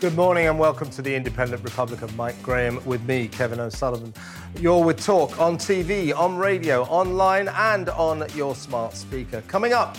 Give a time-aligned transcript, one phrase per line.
[0.00, 4.14] Good morning and welcome to the Independent Republic of Mike Graham with me, Kevin O'Sullivan.
[4.56, 9.42] You're with Talk on TV, on radio, online, and on your smart speaker.
[9.42, 9.98] Coming up,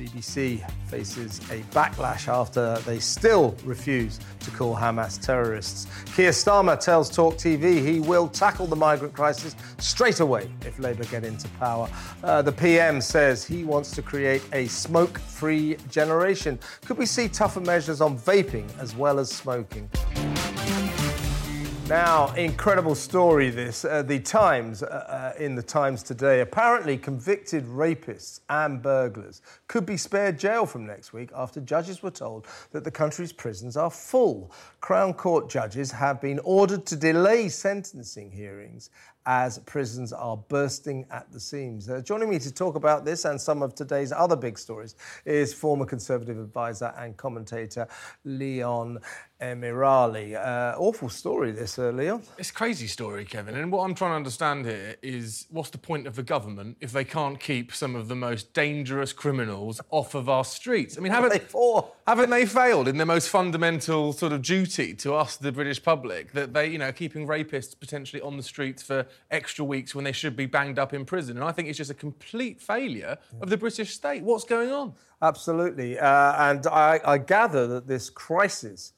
[0.00, 5.86] BBC faces a backlash after they still refuse to call Hamas terrorists.
[6.16, 11.04] Keir Starmer tells Talk TV he will tackle the migrant crisis straight away if Labour
[11.04, 11.86] get into power.
[12.24, 16.58] Uh, the PM says he wants to create a smoke free generation.
[16.86, 19.90] Could we see tougher measures on vaping as well as smoking?
[21.90, 23.84] Now, incredible story this.
[23.84, 29.86] Uh, the Times, uh, uh, in the Times today, apparently convicted rapists and burglars could
[29.86, 33.90] be spared jail from next week after judges were told that the country's prisons are
[33.90, 34.52] full.
[34.80, 38.90] Crown Court judges have been ordered to delay sentencing hearings
[39.26, 41.90] as prisons are bursting at the seams.
[41.90, 44.94] Uh, joining me to talk about this and some of today's other big stories
[45.24, 47.86] is former Conservative advisor and commentator
[48.24, 48.98] Leon
[49.40, 50.34] Emirali.
[50.34, 52.22] Uh, awful story, this, uh, Leon.
[52.38, 53.56] It's a crazy story, Kevin.
[53.56, 56.92] And what I'm trying to understand here is what's the point of the government if
[56.92, 60.98] they can't keep some of the most dangerous criminals off of our streets?
[60.98, 61.40] I mean, haven't they?
[62.06, 66.32] Haven't they failed in their most fundamental sort of duty to us, the British public,
[66.32, 70.12] that they, you know, keeping rapists potentially on the streets for extra weeks when they
[70.12, 71.36] should be banged up in prison?
[71.36, 74.22] And I think it's just a complete failure of the British state.
[74.22, 74.94] What's going on?
[75.22, 75.98] Absolutely.
[75.98, 78.92] Uh, and I, I gather that this crisis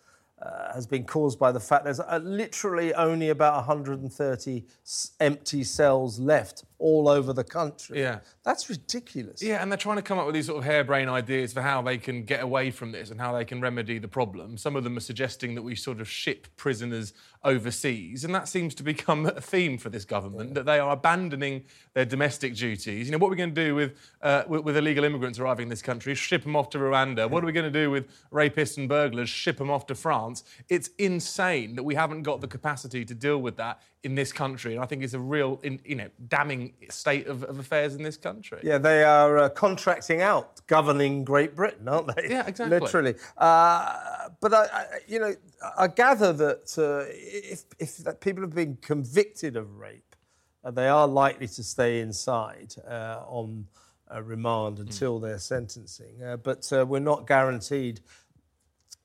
[0.45, 5.63] uh, has been caused by the fact there's uh, literally only about 130 s- empty
[5.63, 8.01] cells left all over the country.
[8.01, 8.19] Yeah.
[8.45, 9.41] That's ridiculous.
[9.41, 11.81] Yeah, and they're trying to come up with these sort of harebrained ideas for how
[11.81, 14.57] they can get away from this and how they can remedy the problem.
[14.59, 17.13] Some of them are suggesting that we sort of ship prisoners
[17.45, 20.55] overseas, and that seems to become a theme for this government yeah.
[20.55, 21.65] that they are abandoning
[21.95, 23.07] their domestic duties.
[23.07, 25.65] You know, what are we going to do with, uh, with, with illegal immigrants arriving
[25.65, 26.15] in this country?
[26.15, 27.29] Ship them off to Rwanda.
[27.29, 29.29] What are we going to do with rapists and burglars?
[29.29, 30.45] Ship them off to France.
[30.69, 34.75] It's insane that we haven't got the capacity to deal with that in this country,
[34.75, 38.03] and I think it's a real, in, you know, damning state of, of, affairs in
[38.03, 38.59] this country.
[38.63, 42.31] Yeah, they are uh, contracting out governing Great Britain, aren't they?
[42.31, 42.79] Yeah, exactly.
[42.81, 43.15] Literally.
[43.39, 45.35] Uh, but I, I, you know,
[45.79, 50.17] I gather that uh, if, if that people have been convicted of rape,
[50.65, 53.67] uh, they are likely to stay inside uh, on
[54.23, 54.83] remand hmm.
[54.83, 55.23] until mm.
[55.23, 56.23] their sentencing.
[56.23, 58.01] Uh, but we're not guaranteed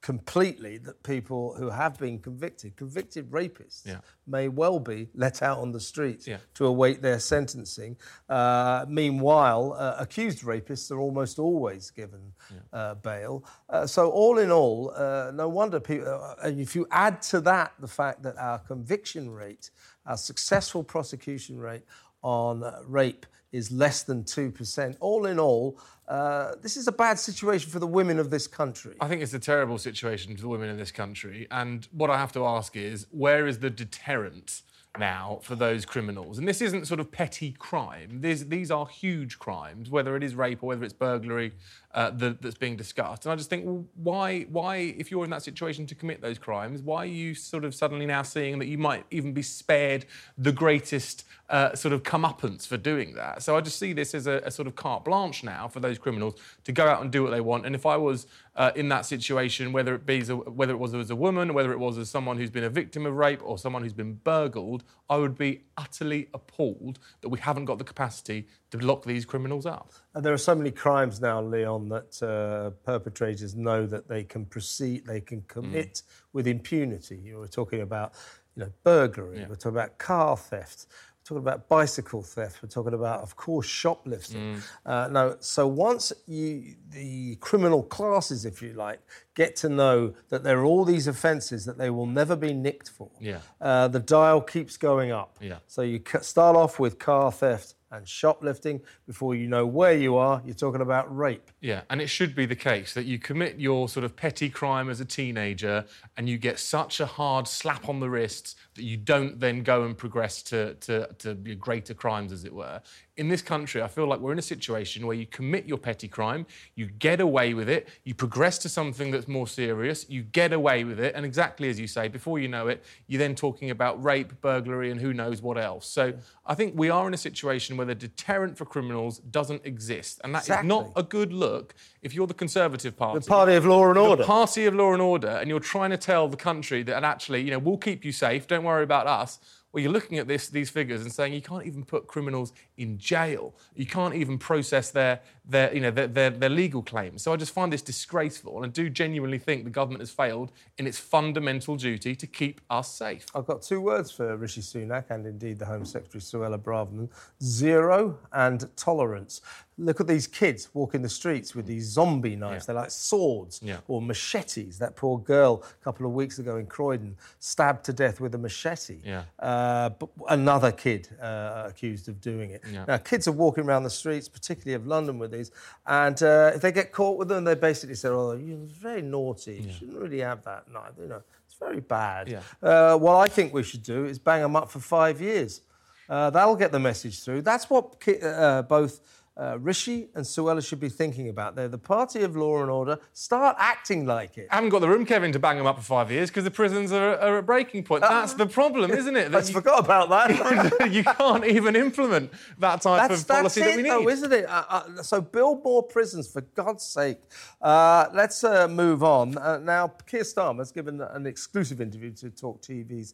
[0.01, 3.99] completely that people who have been convicted, convicted rapists, yeah.
[4.25, 6.37] may well be let out on the streets yeah.
[6.53, 7.97] to await their sentencing.
[8.29, 12.79] Uh, meanwhile, uh, accused rapists are almost always given yeah.
[12.79, 13.43] uh, bail.
[13.69, 17.41] Uh, so, all in all, uh, no wonder people, uh, and if you add to
[17.41, 19.71] that the fact that our conviction rate,
[20.05, 21.83] our successful prosecution rate
[22.21, 27.69] on rape is less than 2%, all in all, uh, this is a bad situation
[27.69, 28.95] for the women of this country.
[29.01, 31.47] I think it's a terrible situation for the women in this country.
[31.51, 34.61] And what I have to ask is where is the deterrent
[34.97, 36.37] now for those criminals?
[36.37, 38.21] And this isn't sort of petty crime.
[38.21, 41.51] These, these are huge crimes, whether it is rape or whether it's burglary
[41.97, 43.25] uh, that, that's being discussed.
[43.25, 46.83] And I just think, why, why, if you're in that situation to commit those crimes,
[46.83, 50.05] why are you sort of suddenly now seeing that you might even be spared
[50.37, 53.41] the greatest uh, sort of comeuppance for doing that?
[53.41, 55.97] So I just see this as a, a, sort of carte blanche now for those
[55.97, 56.35] criminals
[56.65, 57.65] to go out and do what they want.
[57.65, 61.09] And if I was uh, in that situation, whether it be whether it was as
[61.09, 63.81] a woman, whether it was as someone who's been a victim of rape or someone
[63.81, 68.77] who's been burgled, I would be utterly appalled that we haven't got the capacity to
[68.79, 69.91] lock these criminals up.
[70.13, 74.45] And there are so many crimes now, Leon, that uh, perpetrators know that they can
[74.45, 76.03] proceed, they can commit mm.
[76.33, 77.17] with impunity.
[77.17, 78.13] You were talking about,
[78.55, 79.39] you know, burglary.
[79.39, 79.47] Yeah.
[79.47, 80.87] We're talking about car theft.
[80.89, 82.61] We're talking about bicycle theft.
[82.61, 84.61] We're talking about, of course, shoplifting.
[84.85, 88.99] Uh, no, so once you, the criminal classes, if you like,
[89.33, 92.89] get to know that there are all these offences that they will never be nicked
[92.89, 93.39] for, Yeah.
[93.61, 95.37] uh, the dial keeps going up.
[95.41, 95.59] Yeah.
[95.67, 98.81] So you start off with car theft and shoplifting.
[99.05, 101.51] Before you know where you are, you're talking about rape.
[101.61, 104.89] Yeah, and it should be the case that you commit your sort of petty crime
[104.89, 105.85] as a teenager
[106.15, 109.83] and you get such a hard slap on the wrists that you don't then go
[109.83, 112.81] and progress to, to, to greater crimes, as it were.
[113.17, 116.07] In this country, I feel like we're in a situation where you commit your petty
[116.07, 120.53] crime, you get away with it, you progress to something that's more serious, you get
[120.53, 123.71] away with it, and exactly as you say, before you know it, you're then talking
[123.71, 125.87] about rape, burglary, and who knows what else.
[125.87, 126.13] So
[126.45, 130.35] I think we are in a situation where the deterrent for criminals doesn't exist, and
[130.35, 131.73] that is not a good look
[132.03, 133.19] if you're the Conservative Party.
[133.19, 135.89] The party of law and order, the party of law and order, and you're trying
[135.89, 138.45] to tell the country that actually, you know, we'll keep you safe.
[138.45, 139.39] Don't worry about us.
[139.71, 142.97] Well, you're looking at this, these figures and saying you can't even put criminals in
[142.97, 143.53] jail.
[143.75, 147.21] You can't even process their, their, you know, their, their, their legal claims.
[147.21, 150.51] So I just find this disgraceful, and I do genuinely think the government has failed
[150.77, 153.25] in its fundamental duty to keep us safe.
[153.35, 157.09] I've got two words for Rishi Sunak and indeed the Home Secretary Suella Braverman
[157.43, 159.41] zero and tolerance.
[159.79, 162.65] Look at these kids walking the streets with these zombie knives.
[162.65, 163.77] They're like swords Yeah.
[163.87, 164.79] or machetes.
[164.79, 168.39] That poor girl a couple of weeks ago in Croydon stabbed to death with a
[168.39, 168.99] machete.
[169.03, 169.25] Yeah.
[169.37, 172.63] Uh, but another kid uh, accused of doing it.
[172.71, 172.85] Yeah.
[172.87, 175.51] Now, kids are walking around the streets, particularly of London, with these,
[175.85, 179.57] and uh, if they get caught with them, they basically say, "Oh, you're very naughty.
[179.61, 180.93] You shouldn't really have that knife.
[180.99, 182.41] You know, it's very bad." Yeah.
[182.63, 185.61] Uh, what I think we should do is bang them up for five years.
[186.09, 187.41] Uh, that'll get the message through.
[187.41, 189.01] That's what ki- uh, both
[189.39, 191.55] uh, Rishi and Suella should be thinking about.
[191.55, 192.97] They're the party of law and order.
[193.13, 194.47] Start acting like it.
[194.49, 196.51] I haven't got the room, Kevin, to bang them up for five years because the
[196.51, 198.01] prisons are, are at breaking point.
[198.01, 199.25] That's the problem, isn't it?
[199.27, 200.87] I That just you- forgot about that.
[200.91, 203.89] you can't even implement that type That's, of that's policy it, that we need.
[203.91, 204.45] though, isn't it?
[204.49, 207.19] Uh, uh, so build more prisons, for God's sake.
[207.61, 209.37] Uh, let's uh, move on.
[209.37, 213.13] Uh, now, Keir Starmer's given an exclusive interview to Talk TV's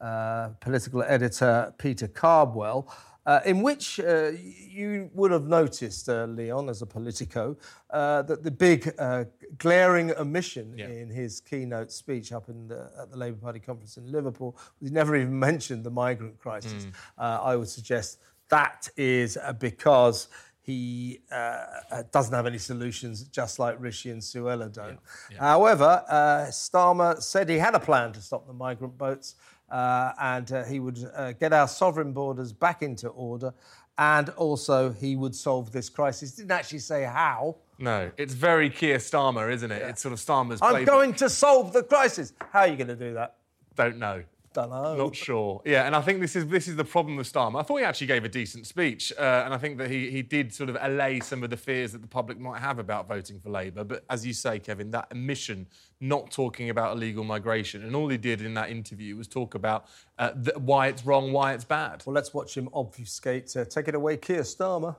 [0.00, 2.92] uh, political editor, Peter Cardwell,
[3.26, 4.30] uh, in which uh,
[4.68, 7.56] you would have noticed, uh, Leon, as a Politico,
[7.90, 9.24] uh, that the big uh,
[9.58, 10.88] glaring omission Yeah.
[10.88, 14.88] in his keynote speech up in the, at the Labour Party conference in Liverpool, he
[14.90, 16.86] never even mentioned the migrant crisis.
[17.18, 18.18] Uh, I would suggest
[18.48, 20.28] that is uh, because
[20.62, 24.98] he uh, doesn't have any solutions, just like Rishi and Suella don't.
[25.38, 29.36] However, uh, Starmer said he had a plan to stop the migrant boats
[29.70, 33.52] uh, and uh, he would uh, get our sovereign borders back into order
[33.98, 36.32] and also he would solve this crisis.
[36.32, 37.56] Didn't actually say how.
[37.78, 39.82] No, it's very Keir Starmer, isn't it?
[39.82, 40.86] It's sort of Starmer's I'm playbook.
[40.86, 42.32] going to solve the crisis.
[42.50, 43.36] How are you going to do that?
[43.76, 44.22] Don't know.
[44.52, 44.96] Don't know.
[44.96, 45.62] Not sure.
[45.64, 47.60] Yeah, and I think this is this is the problem with Starmer.
[47.60, 50.22] I thought he actually gave a decent speech, uh, and I think that he he
[50.22, 53.38] did sort of allay some of the fears that the public might have about voting
[53.38, 53.84] for Labour.
[53.84, 55.68] But as you say, Kevin, that omission,
[56.00, 59.86] not talking about illegal migration, and all he did in that interview was talk about
[60.18, 62.02] uh, th- why it's wrong, why it's bad.
[62.04, 63.56] Well, let's watch him obfuscate.
[63.56, 64.96] Uh, take it away, Keir Starmer.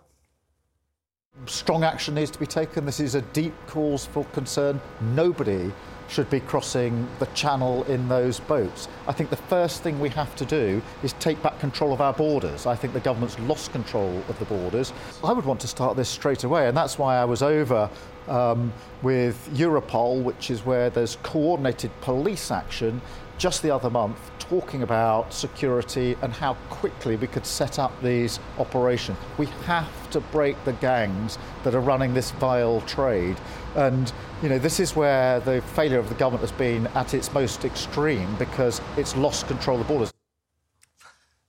[1.45, 2.85] Strong action needs to be taken.
[2.85, 4.79] This is a deep cause for concern.
[5.13, 5.71] Nobody
[6.11, 8.89] should be crossing the channel in those boats.
[9.07, 12.13] I think the first thing we have to do is take back control of our
[12.13, 12.65] borders.
[12.65, 14.91] I think the government's lost control of the borders.
[15.23, 17.89] I would want to start this straight away, and that's why I was over
[18.27, 23.01] um, with Europol, which is where there's coordinated police action,
[23.41, 28.39] just the other month talking about security and how quickly we could set up these
[28.59, 29.17] operations.
[29.39, 33.37] We have to break the gangs that are running this vile trade.
[33.73, 37.33] And, you know, this is where the failure of the government has been at its
[37.33, 40.13] most extreme because it's lost control of the borders.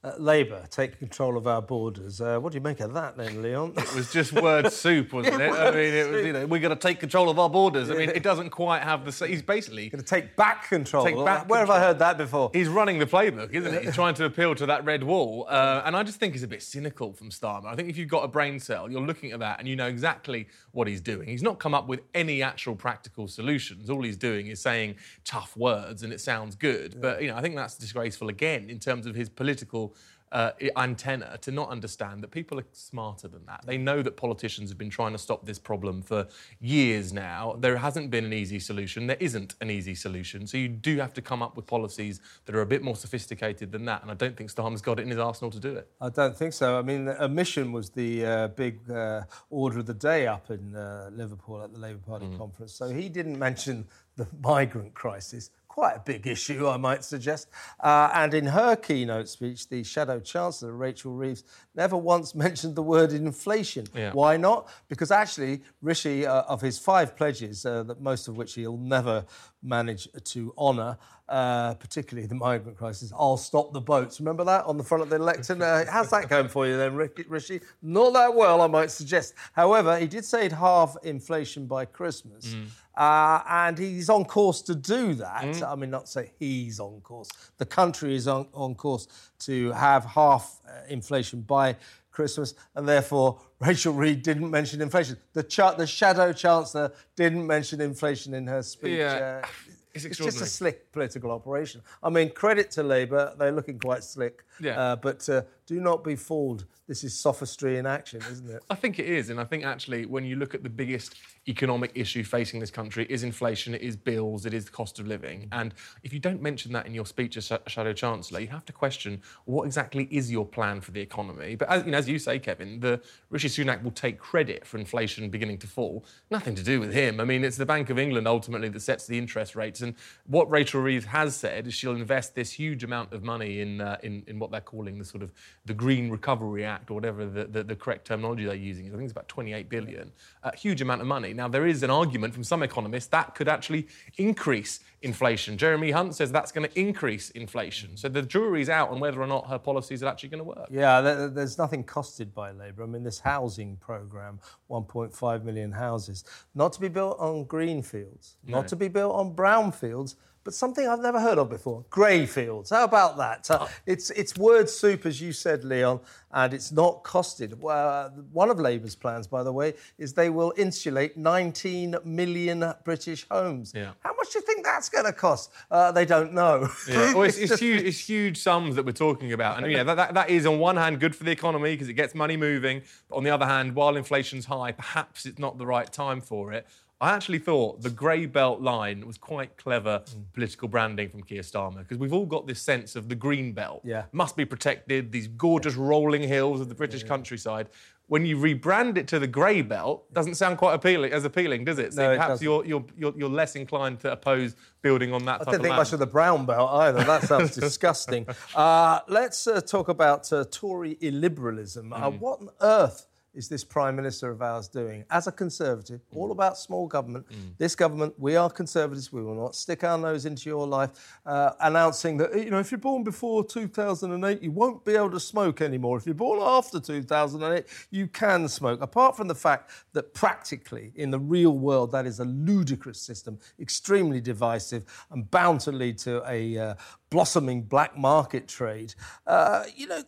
[0.05, 2.21] Uh, Labour take control of our borders.
[2.21, 3.75] Uh, what do you make of that, then, Leon?
[3.77, 5.53] It was just word soup, wasn't it?
[5.53, 7.89] I mean, it was, you know, we're going to take control of our borders.
[7.89, 9.27] I mean, it doesn't quite have the.
[9.29, 11.05] He's basically Going to take back control.
[11.05, 12.51] Take back Where have I heard that before?
[12.53, 13.87] He's running the playbook, isn't he?
[13.87, 15.47] He's trying to appeal to that red wall.
[15.49, 17.67] Uh, and I just think he's a bit cynical from Starmer.
[17.67, 19.87] I think if you've got a brain cell, you're looking at that and you know
[19.87, 21.29] exactly what he's doing.
[21.29, 23.89] He's not come up with any actual practical solutions.
[23.89, 27.01] All he's doing is saying tough words and it sounds good.
[27.01, 29.92] But, you know, I think that's disgraceful again in terms of his political.
[30.33, 33.61] Uh, antenna to not understand that people are smarter than that.
[33.67, 36.27] They know that politicians have been trying to stop this problem for
[36.59, 37.57] years now.
[37.59, 39.07] There hasn't been an easy solution.
[39.07, 40.47] There isn't an easy solution.
[40.47, 43.73] So you do have to come up with policies that are a bit more sophisticated
[43.73, 44.01] than that.
[44.03, 45.87] And I don't think Starmer's got it in his arsenal to do it.
[46.01, 46.79] I don't think so.
[46.79, 50.75] I mean, a mission was the uh, big uh, order of the day up in
[50.75, 52.39] uh, Liverpool at the Labour Party Mm.
[52.39, 52.73] conference.
[52.73, 53.87] So he didn't mention
[54.17, 55.51] the migrant crisis.
[55.73, 57.49] Quite a big issue, I might suggest.
[57.81, 62.83] Uh, and in her keynote speech, the Shadow Chancellor, Rachel Reeves, never once mentioned the
[62.83, 63.87] word inflation.
[63.95, 64.13] Yeah.
[64.13, 64.69] Why not?
[64.91, 69.25] Because actually, Rishi, uh, of his five pledges, uh, that most of which he'll never
[69.63, 70.99] manage to honour,
[71.33, 74.21] uh, particularly the migrant crisis, I'll stop the boats.
[74.21, 75.63] Remember that on the front of the lectern?
[75.63, 77.61] Uh, how's that going for you then, Rishi?
[77.81, 79.33] Not that well, I might suggest.
[79.53, 82.55] However, he did say he'd halve inflation by Christmas.
[82.55, 82.67] Mm.
[82.95, 85.45] Uh, and he's on course to do that.
[85.45, 85.73] Mm.
[85.73, 87.31] I mean, not say he's on course.
[87.57, 89.09] The country is on, on course
[89.41, 91.77] to have half uh, inflation by
[92.11, 95.17] Christmas, and therefore Rachel Reeves didn't mention inflation.
[95.33, 98.99] The, cha- the shadow chancellor didn't mention inflation in her speech.
[98.99, 99.41] Yeah.
[99.43, 99.47] Uh,
[99.95, 101.83] it's, it's, just a slick political operation.
[102.03, 104.45] I mean, credit to Labour, they're looking quite slick.
[104.61, 104.81] Yeah.
[104.81, 106.67] Uh, but uh, do not be fooled.
[106.89, 108.65] This is sophistry in action, isn't it?
[108.69, 109.31] I think it is.
[109.31, 111.15] And I think actually, when you look at the biggest
[111.49, 115.07] economic issue facing this country, is inflation, it is bills, it is the cost of
[115.07, 115.49] living.
[115.53, 118.73] And if you don't mention that in your speech as Shadow Chancellor, you have to
[118.73, 121.55] question what exactly is your plan for the economy.
[121.55, 124.79] But as you, know, as you say, Kevin, the Rishi Sunak will take credit for
[124.79, 126.05] inflation beginning to fall.
[126.31, 127.21] Nothing to do with him.
[127.21, 129.83] I mean, it's the Bank of England ultimately that sets the interest rates.
[129.83, 129.95] And
[130.27, 133.99] what Rachel Reeves has said is she'll invest this huge amount of money in, uh,
[134.03, 135.33] in, in what they're calling the sort of
[135.65, 138.87] the Green Recovery Act or whatever the, the, the correct terminology they're using.
[138.87, 138.93] is.
[138.93, 140.11] I think it's about 28 billion.
[140.43, 141.33] A huge amount of money.
[141.33, 143.87] Now, there is an argument from some economists that could actually
[144.17, 145.59] increase inflation.
[145.59, 147.97] Jeremy Hunt says that's going to increase inflation.
[147.97, 150.69] So the jury's out on whether or not her policies are actually going to work.
[150.71, 152.85] Yeah, there's nothing costed by Labour.
[152.85, 156.25] I mean, this housing programme, 1.5 million houses,
[156.55, 158.59] not to be built on green fields, no.
[158.59, 161.85] not to be built on brown fields, but something I've never heard of before.
[161.91, 162.71] Grey fields.
[162.71, 163.51] How about that?
[163.51, 166.01] Uh, it's, it's word soup, as you said, Leon,
[166.33, 167.59] and it's not costed.
[167.59, 173.27] Well, one of Labour's plans, by the way, is they will insulate 19 million British
[173.31, 173.73] homes.
[173.75, 173.93] Yeah.
[174.01, 175.53] How much do you think that's going to cost?
[175.71, 176.69] Uh, they don't know.
[176.89, 177.15] Yeah.
[177.15, 179.59] well, it's, it's, huge, it's huge sums that we're talking about.
[179.59, 181.89] And, you know, that, that, that is, on one hand, good for the economy because
[181.89, 182.83] it gets money moving.
[183.09, 186.53] But on the other hand, while inflation's high, perhaps it's not the right time for
[186.53, 186.67] it.
[187.03, 190.25] I actually thought the grey belt line was quite clever mm.
[190.33, 193.81] political branding from Keir Starmer because we've all got this sense of the green belt
[193.83, 194.05] yeah.
[194.13, 197.71] must be protected, these gorgeous rolling hills of the British yeah, countryside.
[198.07, 201.81] When you rebrand it to the grey belt, doesn't sound quite appealing as appealing, does
[201.81, 201.93] it?
[201.93, 205.41] So no, perhaps it you're, you're, you're you're less inclined to oppose building on that.
[205.41, 207.03] I didn't think much of the brown belt either.
[207.03, 208.27] That sounds disgusting.
[208.55, 211.89] Uh, let's uh, talk about uh, Tory illiberalism.
[211.89, 212.21] Mm.
[212.21, 213.07] what on earth?
[213.35, 215.05] Is this Prime Minister of ours doing?
[215.11, 216.17] As a Conservative, mm.
[216.17, 217.57] all about small government, mm.
[217.59, 220.91] this government, we are Conservatives, we will not stick our nose into your life,
[221.25, 225.21] uh, announcing that, you know, if you're born before 2008, you won't be able to
[225.21, 225.97] smoke anymore.
[225.97, 228.81] If you're born after 2008, you can smoke.
[228.83, 233.39] Apart from the fact that practically, in the real world, that is a ludicrous system,
[233.59, 236.75] extremely divisive, and bound to lead to a uh,
[237.13, 238.95] blossoming black market trade.
[239.27, 240.03] Uh, you know,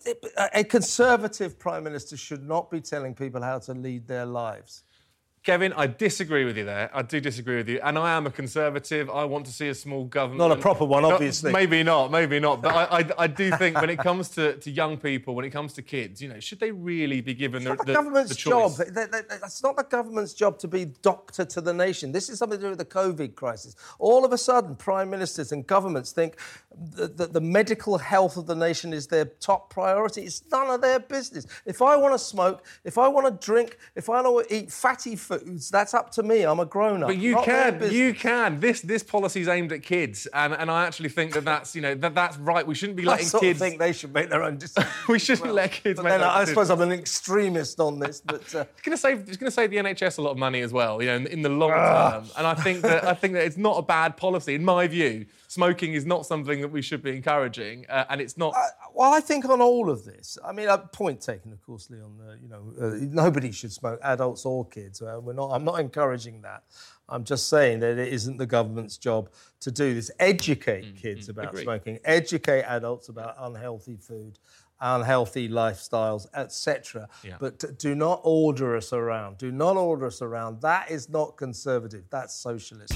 [0.54, 4.84] a conservative prime minister should not be telling people how to lead their lives.
[5.44, 6.90] Kevin, I disagree with you there.
[6.94, 7.78] I do disagree with you.
[7.82, 9.10] And I am a conservative.
[9.10, 10.38] I want to see a small government.
[10.38, 11.52] Not a proper one, obviously.
[11.52, 12.62] Not, maybe not, maybe not.
[12.62, 15.50] But I, I, I, do think when it comes to, to young people, when it
[15.50, 18.36] comes to kids, you know, should they really be given the, the, the, government's the
[18.36, 18.72] job?
[18.78, 22.10] It's not the government's job to be doctor to the nation.
[22.10, 23.76] This is something to do with the COVID crisis.
[23.98, 26.36] All of a sudden, prime ministers and governments think
[26.94, 30.22] that the, the medical health of the nation is their top priority.
[30.22, 31.46] It's none of their business.
[31.66, 34.72] If I want to smoke, if I want to drink, if I want to eat
[34.72, 36.42] fatty foods, that's up to me.
[36.42, 37.08] I'm a grown up.
[37.08, 38.60] But you can, you can.
[38.60, 41.82] This this policy is aimed at kids, and, and I actually think that that's you
[41.82, 42.66] know that that's right.
[42.66, 43.60] We shouldn't be letting I kids.
[43.60, 44.92] I think they should make their own decisions.
[45.08, 46.00] we shouldn't well, let kids.
[46.00, 48.64] But then I, suppose I'm an extremist on this, but uh...
[48.72, 50.72] it's going to save it's going to save the NHS a lot of money as
[50.72, 51.00] well.
[51.00, 52.24] You know, in, in the long term.
[52.36, 55.26] And I think that I think that it's not a bad policy in my view
[55.54, 58.54] smoking is not something that we should be encouraging, uh, and it's not.
[58.56, 61.88] Uh, well, I think on all of this, I mean, a point taken, of course,
[61.90, 62.18] Leon.
[62.20, 65.00] Uh, you know, uh, nobody should smoke, adults or kids.
[65.00, 65.50] Uh, we're not.
[65.52, 66.64] I'm not encouraging that.
[67.08, 69.30] I'm just saying that it isn't the government's job
[69.60, 70.10] to do this.
[70.18, 71.98] Educate mm, kids mm, about smoking.
[72.04, 74.38] Educate adults about unhealthy food
[74.80, 77.08] unhealthy lifestyles, etc.
[77.22, 77.36] Yeah.
[77.38, 79.38] But do not order us around.
[79.38, 80.60] Do not order us around.
[80.60, 82.04] That is not conservative.
[82.10, 82.92] That's socialist.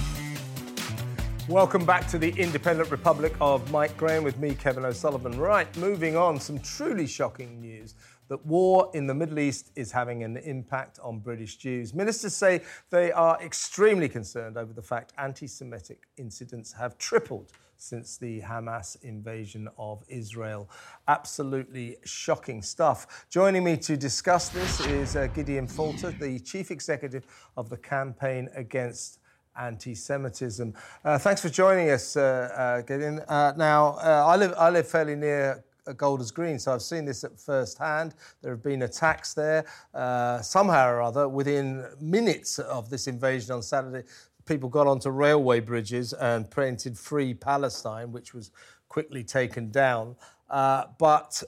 [1.49, 5.33] Welcome back to the Independent Republic of Mike Graham with me, Kevin O'Sullivan.
[5.39, 7.95] Right, moving on, some truly shocking news
[8.29, 11.95] that war in the Middle East is having an impact on British Jews.
[11.95, 18.19] Ministers say they are extremely concerned over the fact anti Semitic incidents have tripled since
[18.19, 20.69] the Hamas invasion of Israel.
[21.07, 23.27] Absolutely shocking stuff.
[23.31, 27.25] Joining me to discuss this is uh, Gideon Falter, the Chief Executive
[27.57, 29.21] of the Campaign Against
[29.59, 30.73] anti Semitism.
[31.05, 33.21] Uh, thanks for joining us, uh, uh, Gideon.
[33.29, 35.65] Uh, now, uh, I, live, I live fairly near
[35.97, 38.15] Golders Green, so I've seen this at first hand.
[38.43, 39.65] There have been attacks there.
[39.95, 44.07] Uh, somehow or other, within minutes of this invasion on Saturday,
[44.47, 48.51] people got onto railway bridges and printed Free Palestine, which was
[48.89, 50.15] quickly taken down.
[50.49, 51.43] but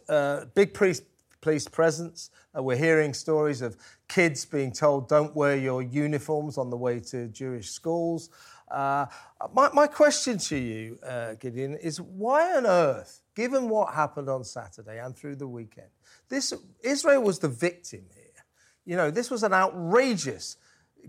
[0.54, 1.02] big police,
[1.40, 2.30] police presence.
[2.54, 3.76] we're hearing stories of
[4.10, 8.28] kids being told, don't wear your uniforms on the way to Jewish schools.
[8.68, 9.06] Uh,
[9.54, 14.44] my, my, question to you, uh, Gideon, is why on earth, given what happened on
[14.44, 15.88] Saturday and through the weekend,
[16.28, 16.52] this
[16.82, 18.44] Israel was the victim here.
[18.84, 20.56] You know, this was an outrageous,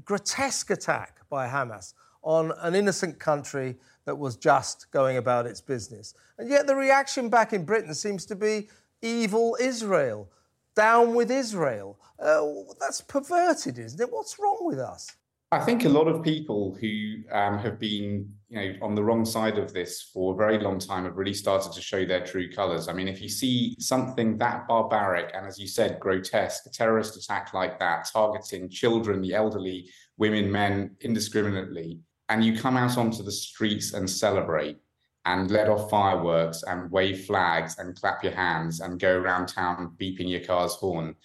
[0.05, 6.13] grotesque attack by Hamas on an innocent country that was just going about its business.
[6.37, 8.69] And yet the reaction back in Britain seems to be
[9.01, 10.29] evil Israel
[10.75, 11.99] down with Israel.
[12.19, 12.45] Uh,
[12.79, 14.11] that's perverted, isn't it?
[14.11, 15.15] What's wrong with us?
[15.53, 19.25] I think a lot of people who um, have been, you know, on the wrong
[19.25, 22.49] side of this for a very long time have really started to show their true
[22.49, 22.87] colours.
[22.87, 27.17] I mean, if you see something that barbaric and, as you said, grotesque, a terrorist
[27.17, 31.99] attack like that, targeting children, the elderly, women, men, indiscriminately,
[32.29, 34.77] and you come out onto the streets and celebrate,
[35.25, 39.95] and let off fireworks and wave flags and clap your hands and go around town
[39.99, 41.15] beeping your car's horn.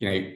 [0.00, 0.30] You know,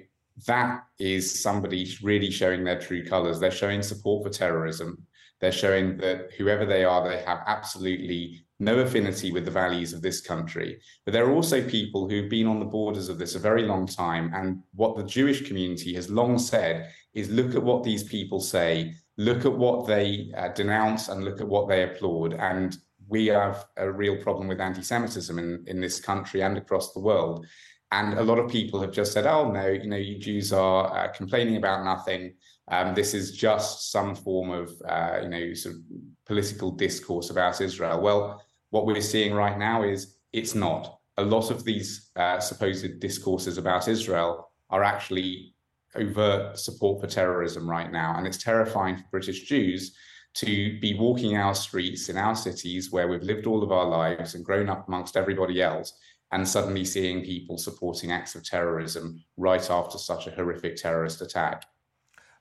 [0.46, 3.40] that is somebody really showing their true colors.
[3.40, 5.06] They're showing support for terrorism.
[5.40, 10.02] They're showing that whoever they are, they have absolutely no affinity with the values of
[10.02, 10.80] this country.
[11.04, 13.86] But there are also people who've been on the borders of this a very long
[13.86, 14.32] time.
[14.34, 18.94] And what the Jewish community has long said is look at what these people say,
[19.16, 22.34] look at what they uh, denounce, and look at what they applaud.
[22.34, 22.76] And
[23.08, 27.46] we have a real problem with anti-Semitism in, in this country and across the world.
[27.90, 30.94] And a lot of people have just said, "Oh no, you know, you Jews are
[30.94, 32.34] uh, complaining about nothing.
[32.70, 35.80] Um, this is just some form of, uh, you know, sort of
[36.26, 40.98] political discourse about Israel." Well, what we're seeing right now is it's not.
[41.16, 45.54] A lot of these uh, supposed discourses about Israel are actually
[45.96, 49.96] overt support for terrorism right now, and it's terrifying for British Jews
[50.38, 54.34] to be walking our streets in our cities where we've lived all of our lives
[54.34, 55.94] and grown up amongst everybody else,
[56.30, 61.64] and suddenly seeing people supporting acts of terrorism right after such a horrific terrorist attack.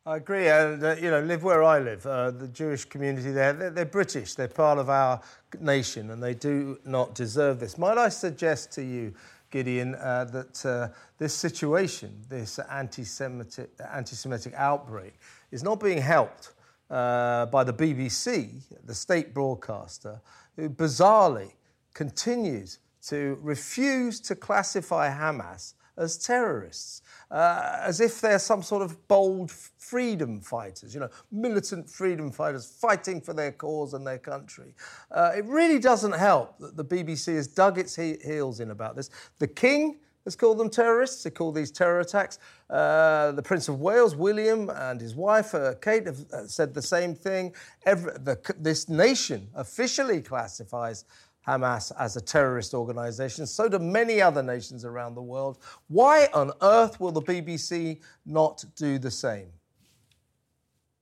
[0.06, 2.06] I agree, and uh, you know, live where I live.
[2.06, 4.36] Uh, the Jewish community there, they're, they're, British.
[4.36, 5.20] They're part of our
[5.60, 7.78] nation, and they do not deserve this.
[7.78, 9.14] Might I suggest to you,
[9.50, 15.16] Gideon, uh, that uh, this situation, this anti-Semitic, anti-Semitic outbreak,
[15.52, 16.52] is not being helped
[16.90, 20.22] uh, by the BBC, the state broadcaster,
[20.56, 21.52] who bizarrely
[21.94, 29.08] continues to refuse to classify Hamas as terrorists, uh, as if they're some sort of
[29.08, 34.76] bold freedom fighters, you know, militant freedom fighters fighting for their cause and their country.
[35.12, 38.96] Uh, it really doesn't help that the BBC has dug its he- heels in about
[38.96, 39.10] this.
[39.40, 39.98] The King
[40.28, 41.24] has called them terrorists.
[41.24, 42.38] They call these terror attacks.
[42.70, 46.82] Uh, the Prince of Wales, William, and his wife, uh, Kate, have uh, said the
[46.82, 47.56] same thing.
[47.86, 51.06] Every, the, this nation officially classifies
[51.48, 53.48] Hamas as a terrorist organization.
[53.48, 55.60] So do many other nations around the world.
[55.88, 59.48] Why on earth will the BBC not do the same?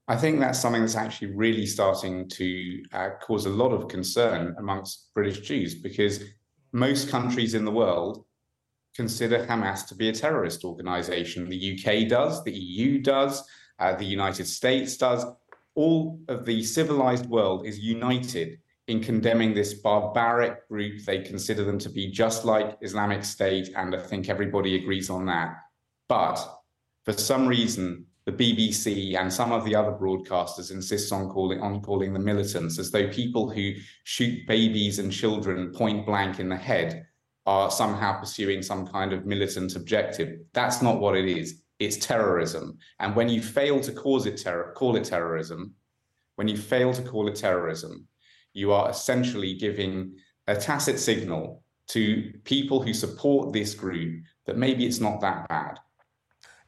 [0.08, 4.56] I think that's something that's actually really starting to uh, cause a lot of concern
[4.60, 6.24] amongst British Jews because
[6.74, 8.24] most countries in the world
[8.96, 11.50] consider Hamas to be a terrorist organization.
[11.50, 13.44] The UK does, the EU does,
[13.80, 15.26] uh, the United States does.
[15.76, 21.04] All of the civilized world is united in condemning this barbaric group.
[21.04, 25.26] They consider them to be just like Islamic State, and I think everybody agrees on
[25.26, 25.56] that.
[26.08, 26.38] But
[27.04, 31.82] for some reason, the BBC and some of the other broadcasters insist on calling on
[31.82, 36.56] calling the militants as though people who shoot babies and children point blank in the
[36.56, 37.06] head
[37.46, 40.40] are somehow pursuing some kind of militant objective.
[40.54, 41.62] That's not what it is.
[41.80, 42.78] It's terrorism.
[43.00, 45.76] And when you fail to cause it terror, call it terrorism,
[46.36, 48.08] when you fail to call it terrorism,
[48.54, 50.16] you are essentially giving
[50.48, 55.80] a tacit signal to people who support this group that maybe it's not that bad.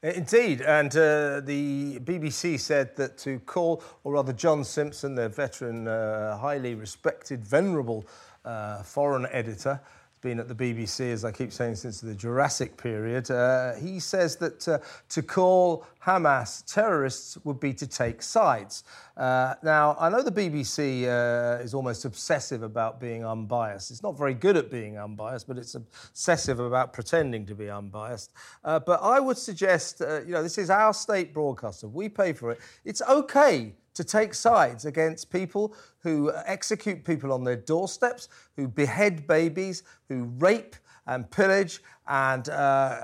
[0.04, 5.88] Indeed, and uh, the BBC said that to call, or rather, John Simpson, their veteran,
[5.88, 8.06] uh, highly respected, venerable
[8.46, 9.82] uh, foreign editor,
[10.21, 13.30] been at the BBC, as I keep saying, since the Jurassic period.
[13.30, 18.84] Uh, he says that uh, to call Hamas terrorists would be to take sides.
[19.15, 23.91] Uh, now, I know the BBC uh, is almost obsessive about being unbiased.
[23.91, 28.32] It's not very good at being unbiased, but it's obsessive about pretending to be unbiased.
[28.63, 31.88] Uh, but I would suggest, uh, you know, this is our state broadcaster.
[31.88, 32.60] We pay for it.
[32.86, 39.28] It's okay to take sides against people who execute people on their doorsteps, who behead
[39.28, 40.76] babies, who rape
[41.08, 43.00] and pillage and, uh,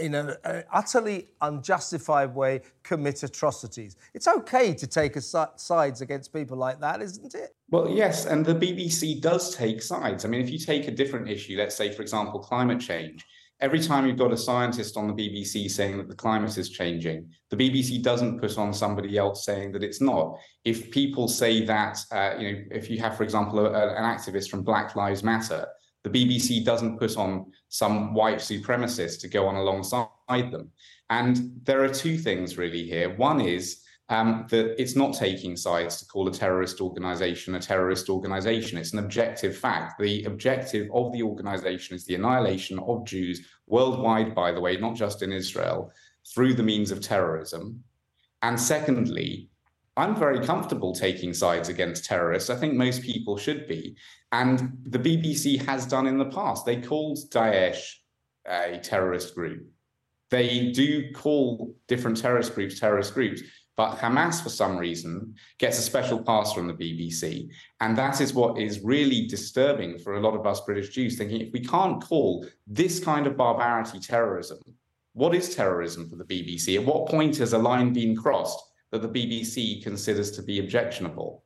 [0.00, 0.34] in an
[0.72, 3.96] utterly unjustified way, commit atrocities.
[4.14, 7.54] It's okay to take sides against people like that, isn't it?
[7.68, 10.24] Well, yes, and the BBC does take sides.
[10.24, 13.26] I mean, if you take a different issue, let's say, for example, climate change,
[13.60, 17.30] every time you've got a scientist on the BBC saying that the climate is changing,
[17.50, 20.38] the BBC doesn't put on somebody else saying that it's not.
[20.64, 24.48] If people say that, uh, you know, if you have, for example, a, an activist
[24.48, 25.66] from Black Lives Matter
[26.02, 30.70] the BBC doesn't put on some white supremacist to go on alongside them.
[31.10, 33.14] And there are two things really here.
[33.16, 38.10] One is um, that it's not taking sides to call a terrorist organization a terrorist
[38.10, 38.76] organization.
[38.76, 40.00] It's an objective fact.
[40.00, 44.96] The objective of the organization is the annihilation of Jews worldwide, by the way, not
[44.96, 45.92] just in Israel,
[46.34, 47.82] through the means of terrorism.
[48.42, 49.48] And secondly,
[49.96, 52.50] I'm very comfortable taking sides against terrorists.
[52.50, 53.96] I think most people should be.
[54.32, 56.66] And the BBC has done in the past.
[56.66, 57.94] They called Daesh
[58.46, 59.68] a terrorist group.
[60.30, 63.42] They do call different terrorist groups terrorist groups.
[63.76, 67.48] But Hamas, for some reason, gets a special pass from the BBC.
[67.80, 71.40] And that is what is really disturbing for a lot of us British Jews, thinking
[71.40, 74.58] if we can't call this kind of barbarity terrorism,
[75.12, 76.76] what is terrorism for the BBC?
[76.78, 81.44] At what point has a line been crossed that the BBC considers to be objectionable?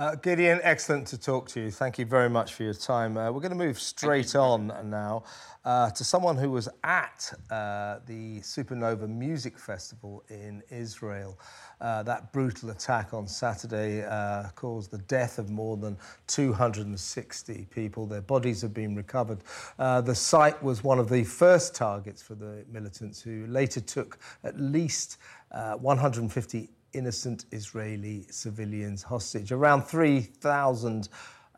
[0.00, 1.70] Uh, Gideon, excellent to talk to you.
[1.70, 3.18] Thank you very much for your time.
[3.18, 5.24] Uh, we're going to move straight on now
[5.62, 11.38] uh, to someone who was at uh, the Supernova Music Festival in Israel.
[11.82, 18.06] Uh, that brutal attack on Saturday uh, caused the death of more than 260 people.
[18.06, 19.40] Their bodies have been recovered.
[19.76, 24.58] the site was one of the first targets for the militants, who later took at
[24.58, 25.18] least
[25.50, 29.52] 150 innocent Israeli civilians hostage.
[29.52, 31.10] Around 3,500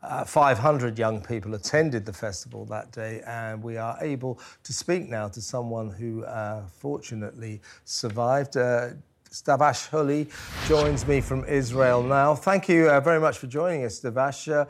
[0.03, 5.27] uh, young people attended the festival that day, and we are able to speak now
[5.29, 8.57] to someone who uh, fortunately survived.
[8.57, 8.89] Uh,
[9.29, 10.29] Stavash Huli
[10.67, 12.35] joins me from Israel now.
[12.35, 14.67] Thank you uh, very much for joining us, Stavash.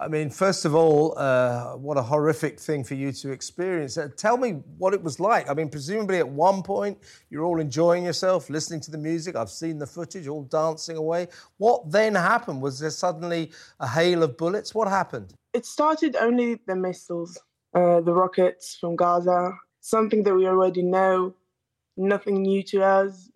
[0.00, 3.98] I mean, first of all, uh, what a horrific thing for you to experience.
[3.98, 5.50] Uh, tell me what it was like.
[5.50, 6.98] I mean, presumably at one point
[7.30, 9.34] you're all enjoying yourself, listening to the music.
[9.34, 11.26] I've seen the footage, all dancing away.
[11.56, 12.62] What then happened?
[12.62, 14.72] Was there suddenly a hail of bullets?
[14.72, 15.34] What happened?
[15.52, 17.36] It started only the missiles,
[17.74, 21.34] uh, the rockets from Gaza, something that we already know,
[21.96, 23.30] nothing new to us,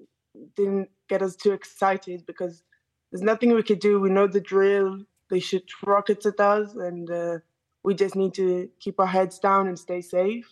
[0.55, 2.63] didn't get us too excited because
[3.11, 3.99] there's nothing we could do.
[3.99, 5.01] We know the drill
[5.33, 7.39] they shoot rockets at us, and uh,
[7.83, 10.47] we just need to keep our heads down and stay safe.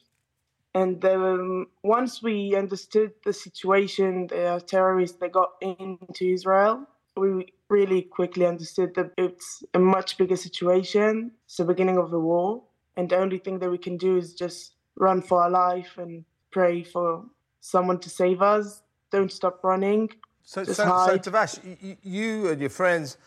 [0.74, 8.02] And um, once we understood the situation, the terrorists that got into Israel, we really
[8.02, 11.32] quickly understood that it's a much bigger situation.
[11.44, 12.62] It's the beginning of the war,
[12.96, 16.24] and the only thing that we can do is just run for our life and
[16.50, 17.26] pray for
[17.60, 18.82] someone to save us.
[19.10, 20.08] Don't stop running.
[20.42, 21.54] So, so, so Tavash,
[22.02, 23.18] you and your friends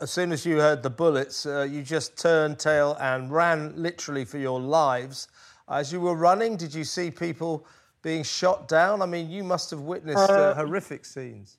[0.00, 4.24] as soon as you heard the bullets, uh, you just turned tail and ran literally
[4.24, 5.28] for your lives.
[5.68, 7.66] As you were running, did you see people
[8.02, 9.02] being shot down?
[9.02, 11.58] I mean, you must have witnessed uh, uh, horrific scenes.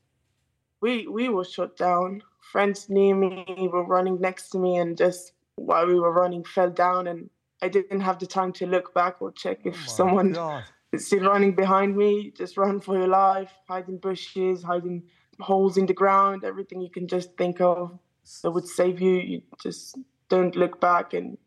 [0.82, 2.22] We we were shot down.
[2.52, 6.70] Friends near me were running next to me, and just while we were running, fell
[6.70, 7.30] down, and
[7.62, 10.64] I didn't have the time to look back or check if oh someone God.
[10.94, 12.32] is still running behind me.
[12.38, 15.04] Just run for your life, hide in bushes, hide in
[15.40, 18.00] holes in the ground, everything you can just think of
[18.44, 19.16] that would save you.
[19.16, 19.98] You just
[20.30, 21.38] don't look back and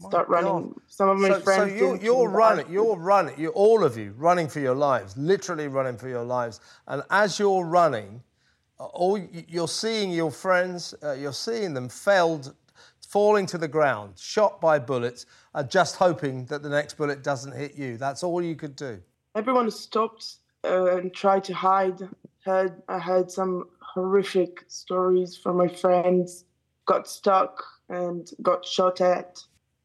[0.00, 0.68] start my running.
[0.68, 0.80] God.
[0.88, 1.72] Some of my so, friends.
[1.72, 2.66] So you're, you're running.
[2.70, 3.34] You're running.
[3.38, 6.60] You're all of you running for your lives, literally running for your lives.
[6.88, 8.22] And as you're running,
[8.78, 9.18] uh, all
[9.48, 10.94] you're seeing your friends.
[11.02, 12.54] Uh, you're seeing them felled,
[13.08, 17.52] falling to the ground, shot by bullets, uh, just hoping that the next bullet doesn't
[17.52, 17.96] hit you.
[17.96, 19.00] That's all you could do.
[19.36, 22.00] Everyone stopped uh, and tried to hide.
[22.44, 23.64] Heard I heard some
[23.94, 26.44] horrific stories from my friends,
[26.86, 29.40] got stuck and got shot at.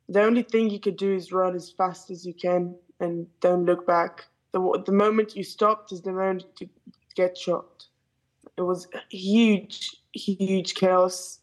[0.09, 3.65] The only thing you could do is run as fast as you can and don't
[3.65, 4.25] look back.
[4.51, 6.67] The, the moment you stopped is the moment to
[7.15, 7.85] get shot.
[8.57, 11.39] It was huge, huge chaos,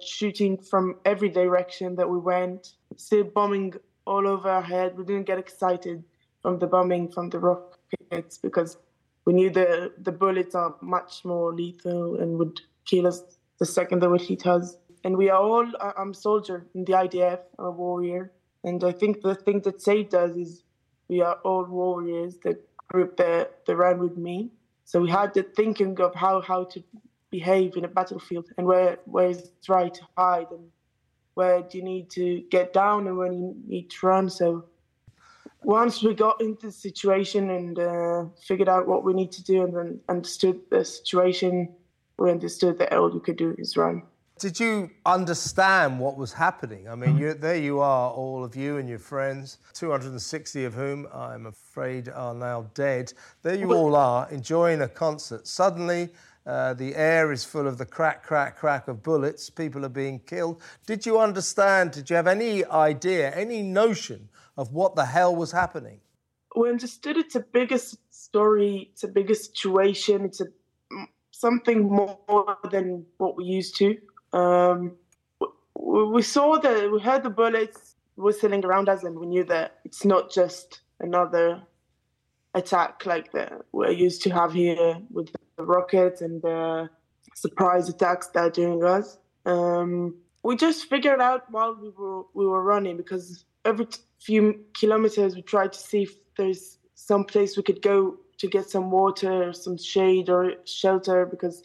[0.00, 3.74] shooting from every direction that we went, still bombing
[4.06, 4.96] all over our head.
[4.96, 6.04] We didn't get excited
[6.42, 8.76] from the bombing from the rockets because
[9.24, 13.22] we knew the the bullets are much more lethal and would kill us
[13.58, 14.76] the second they would hit us.
[15.04, 18.32] And we are all uh, I'm a soldier in the IDF, a warrior.
[18.64, 20.62] And I think the thing that saved us is
[21.08, 22.58] we are all warriors, the
[22.88, 24.50] group that, that ran with me.
[24.86, 26.82] So we had the thinking of how how to
[27.30, 30.70] behave in a battlefield and where where is right to hide and
[31.34, 34.30] where do you need to get down and when you need to run.
[34.30, 34.66] So
[35.64, 39.64] once we got into the situation and uh, figured out what we need to do
[39.64, 41.74] and then understood the situation,
[42.18, 44.02] we understood that all you could do is run.
[44.40, 46.88] Did you understand what was happening?
[46.88, 51.06] I mean, you, there you are, all of you and your friends, 260 of whom
[51.14, 53.12] I'm afraid are now dead.
[53.42, 55.46] There you all are, enjoying a concert.
[55.46, 56.08] Suddenly,
[56.46, 59.48] uh, the air is full of the crack, crack, crack of bullets.
[59.50, 60.60] People are being killed.
[60.84, 61.92] Did you understand?
[61.92, 66.00] Did you have any idea, any notion of what the hell was happening?
[66.56, 67.78] We understood it's a bigger
[68.10, 70.46] story, it's a bigger situation, it's a
[71.32, 73.96] something more than what we used to.
[74.32, 74.92] Um,
[75.76, 80.04] we saw the, we heard the bullets whistling around us, and we knew that it's
[80.04, 81.62] not just another
[82.54, 86.88] attack like that we're used to have here with the rockets and the
[87.34, 89.18] surprise attacks they're doing us.
[89.44, 90.14] Um,
[90.44, 93.88] we just figured out while we were we were running because every
[94.24, 98.68] few kilometers we tried to see if there's some place we could go to get
[98.68, 101.62] some water, some shade or shelter because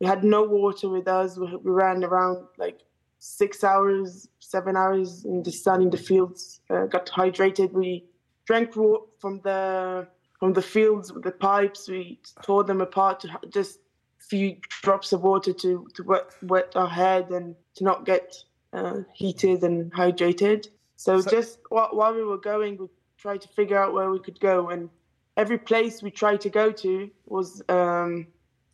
[0.00, 1.36] we had no water with us.
[1.36, 2.80] We, we ran around like
[3.18, 6.60] six hours, seven hours in the sun in the fields.
[6.70, 7.72] Uh, got hydrated.
[7.72, 8.06] We
[8.46, 10.08] drank water from the
[10.38, 11.88] from the fields with the pipes.
[11.88, 13.78] We tore them apart to just
[14.20, 18.34] a few drops of water to to wet, wet our head and to not get
[18.72, 20.68] uh, heated and hydrated.
[21.04, 22.86] So, so just while, while we were going, we
[23.16, 24.90] tried to figure out where we could go, and
[25.36, 27.62] every place we tried to go to was.
[27.68, 28.26] Um,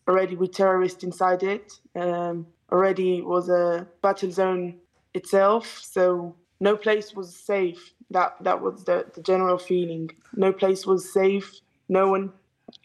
[0.08, 1.72] already with terrorists inside it.
[1.94, 4.78] Um, already was a battle zone
[5.14, 7.92] itself, so no place was safe.
[8.10, 10.10] That that was the, the general feeling.
[10.34, 11.52] No place was safe.
[11.88, 12.32] No one,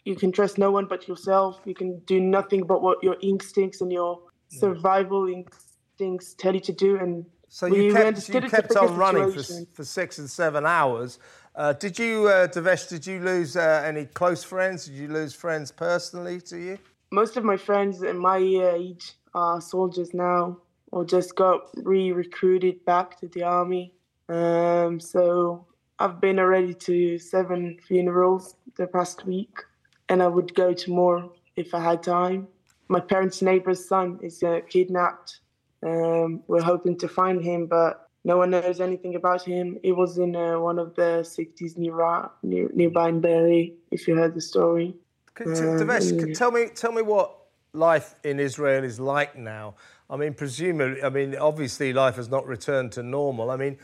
[0.04, 1.60] you can trust no one but yourself.
[1.64, 6.72] You can do nothing but what your instincts and your survival instincts tell you to
[6.72, 6.98] do.
[6.98, 11.18] And so you kept, you kept on running for, for six and seven hours.
[11.54, 14.86] Uh, did you, uh, Devesh, did you lose uh, any close friends?
[14.86, 16.78] Did you lose friends personally to you?
[17.12, 20.56] most of my friends in my age are soldiers now
[20.90, 23.92] or just got re-recruited back to the army.
[24.28, 25.66] Um, so
[25.98, 29.58] I've been already to seven funerals the past week,
[30.08, 32.48] and I would go to more if I had time.
[32.88, 35.40] My parents' neighbor's son is uh, kidnapped.
[35.82, 39.78] Um, we're hoping to find him, but no one knows anything about him.
[39.82, 44.14] He was in uh, one of the 60s near, near, nearby in Be'eri, if you
[44.14, 44.94] heard the story.
[45.36, 47.36] Devesh, tell me, tell me what
[47.72, 49.74] life in Israel is like now.
[50.08, 53.50] I mean, presumably, I mean, obviously, life has not returned to normal.
[53.50, 53.78] I mean,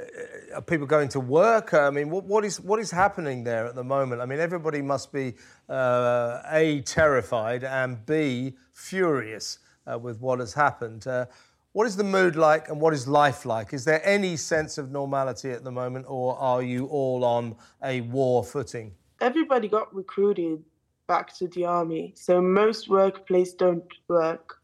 [0.00, 1.74] uh, are people going to work?
[1.74, 4.22] I mean, what, what is what is happening there at the moment?
[4.22, 5.34] I mean, everybody must be
[5.68, 9.58] uh, a terrified and b furious
[9.90, 11.06] uh, with what has happened.
[11.06, 11.26] Uh,
[11.72, 13.72] what is the mood like, and what is life like?
[13.72, 18.00] Is there any sense of normality at the moment, or are you all on a
[18.02, 18.92] war footing?
[19.20, 20.62] Everybody got recruited
[21.06, 22.12] back to the army.
[22.16, 24.60] So most workplaces don't work.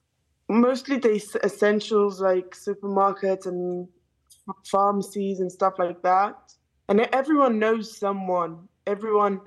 [0.49, 3.89] Mostly the essentials like supermarkets and
[4.71, 6.55] pharmacies and stuff like that.
[6.89, 8.69] And everyone knows someone.
[8.87, 9.41] Everyone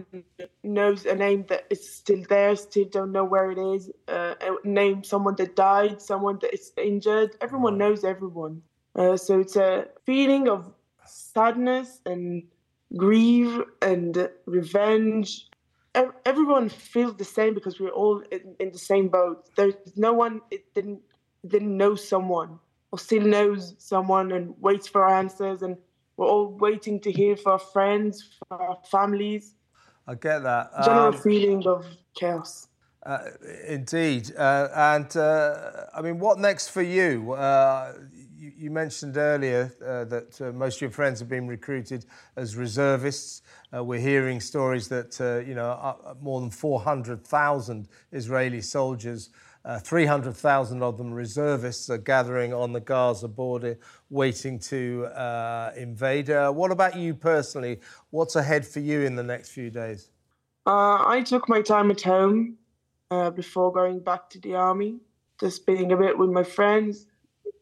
[0.64, 3.92] knows a name that is still there, still don't know where it is.
[4.08, 7.36] Uh, name someone that died, someone that is injured.
[7.42, 8.62] Everyone knows everyone.
[8.96, 10.72] Uh, so it's a feeling of
[11.06, 12.44] sadness and
[12.96, 15.48] grief and revenge
[16.26, 19.50] everyone feels the same because we're all in, in, the same boat.
[19.56, 21.02] There's no one it didn't
[21.48, 22.60] didn't know someone
[22.92, 25.78] or still knows someone and waits for answers, and
[26.18, 29.56] we're all waiting to hear for our friends, for our families.
[30.08, 30.72] I get that.
[30.84, 32.68] General um, feeling of chaos.
[33.06, 33.20] Uh,
[33.68, 37.34] indeed, uh, and uh, I mean, what next for you?
[37.34, 37.94] Uh,
[38.44, 42.56] you, you mentioned earlier uh, that uh, most of your friends have been recruited as
[42.58, 43.42] reservists.
[43.76, 49.30] Uh, we're hearing stories that uh, you know uh, more than 400,000 Israeli soldiers,
[49.66, 53.78] uh, 300,000 of them reservists, are gathering on the Gaza border,
[54.10, 56.30] waiting to uh, invade.
[56.30, 57.80] Uh, what about you personally?
[58.10, 60.10] What's ahead for you in the next few days?
[60.66, 62.58] Uh, I took my time at home
[63.36, 64.98] before going back to the army,
[65.40, 67.06] just being a bit with my friends,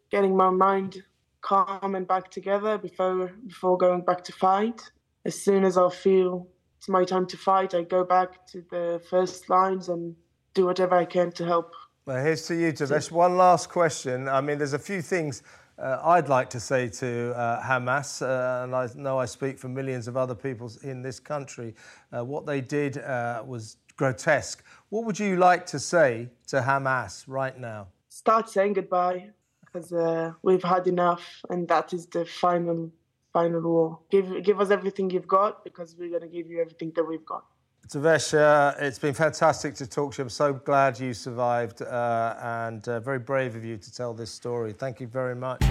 [0.10, 1.04] getting my mind
[1.42, 4.82] calm and back together before before going back to fight.
[5.26, 9.02] As soon as I feel it's my time to fight, I go back to the
[9.10, 10.16] first lines and
[10.54, 11.74] do whatever I can to help.
[12.12, 13.10] Well, here's to you, Devesh.
[13.10, 14.28] One last question.
[14.28, 15.43] I mean, there's a few things
[15.80, 19.69] uh, I'd like to say to uh, Hamas, uh, and I know I speak for
[19.69, 21.74] millions of other people in this country.
[22.12, 24.62] Uh, what they did uh, was grotesque.
[24.89, 27.88] What would you like to say to Hamas right now?
[28.10, 29.30] Start saying goodbye
[29.63, 32.91] because uh, we've had enough, and that is the final
[33.32, 34.00] final war.
[34.10, 37.26] Give give us everything you've got because we're going to give you everything that we've
[37.26, 37.45] got.
[37.88, 40.24] Tavesh, uh, it's been fantastic to talk to you.
[40.24, 44.32] I'm so glad you survived uh, and uh, very brave of you to tell this
[44.32, 44.72] story.
[44.72, 45.62] Thank you very much.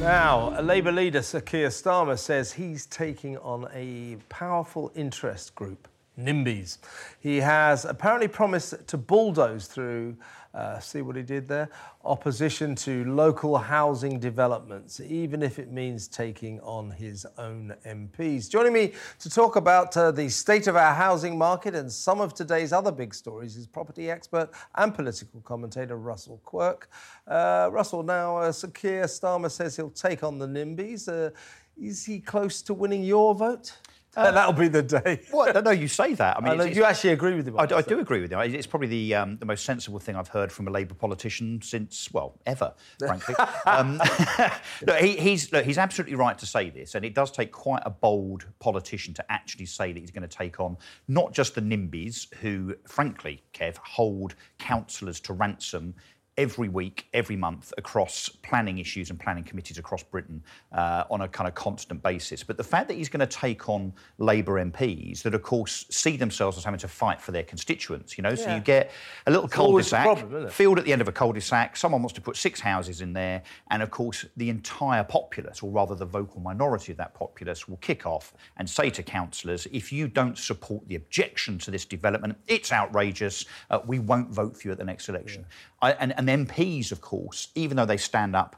[0.00, 6.78] Now, Labour leader, Sir Keir Starmer, says he's taking on a powerful interest group, NIMBYs.
[7.18, 10.16] He has apparently promised to bulldoze through
[10.56, 11.68] uh, see what he did there?
[12.04, 18.48] Opposition to local housing developments, even if it means taking on his own MPs.
[18.48, 22.32] Joining me to talk about uh, the state of our housing market and some of
[22.32, 26.88] today's other big stories is property expert and political commentator Russell Quirk.
[27.28, 31.08] Uh, Russell, now uh, Sir Keir Starmer says he'll take on the NIMBYs.
[31.08, 31.30] Uh,
[31.78, 33.76] is he close to winning your vote?
[34.26, 35.20] Uh, That'll be the day.
[35.30, 36.38] Well, no, you say that.
[36.38, 37.58] I mean, I know, it's- you actually agree with him.
[37.58, 38.38] I, I do agree with you.
[38.40, 42.10] It's probably the um, the most sensible thing I've heard from a Labour politician since,
[42.12, 43.34] well, ever, frankly.
[43.66, 44.00] um,
[44.86, 47.82] look, he, he's look, he's absolutely right to say this, and it does take quite
[47.84, 51.60] a bold politician to actually say that he's going to take on not just the
[51.60, 55.94] NIMBYs, who, frankly, Kev, hold councillors to ransom
[56.38, 61.28] every week, every month across planning issues and planning committees across Britain uh, on a
[61.28, 62.42] kind of constant basis.
[62.42, 66.16] But the fact that he's going to take on Labour MPs that, of course, see
[66.16, 68.90] themselves as having to fight for their constituents, you know, so you get
[69.26, 72.36] a little cul-de-sac, problem, field at the end of a cul-de-sac, someone wants to put
[72.36, 76.92] six houses in there, and of course, the entire populace, or rather the vocal minority
[76.92, 80.96] of that populace, will kick off and say to councillors, if you don't support the
[80.96, 85.08] objection to this development, it's outrageous, uh, we won't vote for you at the next
[85.08, 85.44] election.
[85.82, 88.56] I, and, and MPs, of course, even though they stand up,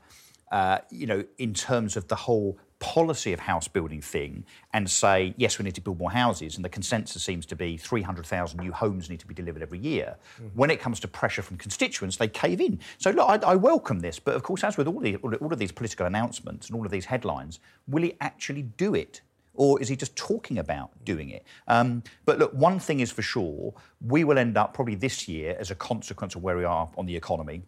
[0.50, 5.34] uh, you know, in terms of the whole policy of house building thing and say,
[5.36, 8.72] yes, we need to build more houses, and the consensus seems to be 300,000 new
[8.72, 10.16] homes need to be delivered every year.
[10.54, 12.78] When it comes to pressure from constituents, they cave in.
[12.98, 15.58] So, look, I, I welcome this, but of course, as with all, the, all of
[15.58, 19.22] these political announcements and all of these headlines, will he actually do it?
[19.58, 21.44] Or is he just talking about doing it?
[21.66, 25.56] Um, but look, one thing is for sure, we will end up probably this year,
[25.58, 27.62] as a consequence of where we are on the economy,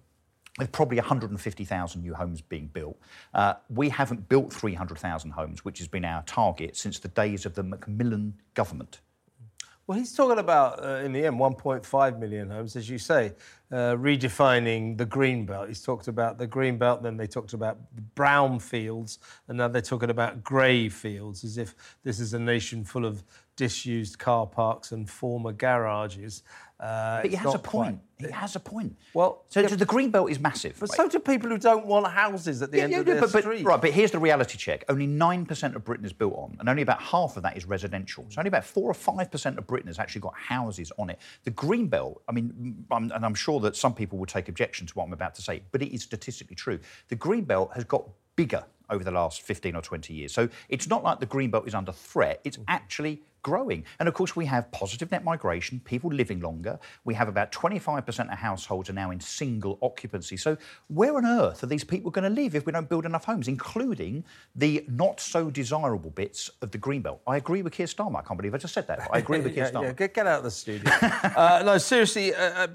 [0.56, 2.96] with probably 150,000 new homes being built.
[3.34, 7.54] Uh, we haven't built 300,000 homes, which has been our target since the days of
[7.54, 9.00] the Macmillan government.
[9.90, 13.32] Well, he's talking about, uh, in the end, 1.5 million homes, as you say,
[13.72, 15.66] uh, redefining the green belt.
[15.66, 17.76] He's talked about the green belt, then they talked about
[18.14, 21.74] brown fields, and now they're talking about grey fields, as if
[22.04, 23.24] this is a nation full of
[23.64, 26.42] disused car parks and former garages.
[26.80, 28.00] Uh, But he has a not quite- point.
[28.18, 28.96] He has a point.
[29.12, 30.76] Well, so yeah, the green belt is massive.
[30.80, 30.96] But right?
[30.96, 33.66] so do people who don't want houses at the end of their but, but- street.
[33.66, 34.84] right, but here's the reality check.
[34.88, 38.24] Only 9% of Britain is built on, and only about half of that is residential.
[38.30, 41.18] So only about 4 or 5% of Britain has actually got houses on it.
[41.44, 44.86] The green belt, I mean, I'm, and I'm sure that some people will take objection
[44.86, 46.78] to what I'm about to say, but it is statistically true.
[47.08, 50.32] The green belt has got bigger over the last 15 or 20 years.
[50.32, 53.84] So it's not like the green belt is under threat, it's actually growing.
[53.98, 56.78] And of course, we have positive net migration, people living longer.
[57.04, 60.36] We have about 25% of households are now in single occupancy.
[60.36, 60.56] So
[60.88, 63.48] where on earth are these people going to live if we don't build enough homes,
[63.48, 64.24] including
[64.54, 67.20] the not so desirable bits of the green belt?
[67.26, 68.16] I agree with Keir Starmer.
[68.16, 69.08] I can't believe I just said that.
[69.12, 69.82] I agree with Keir yeah, Starmer.
[69.84, 70.90] yeah, get, get out of the studio.
[71.36, 72.68] uh, no, seriously, uh, uh,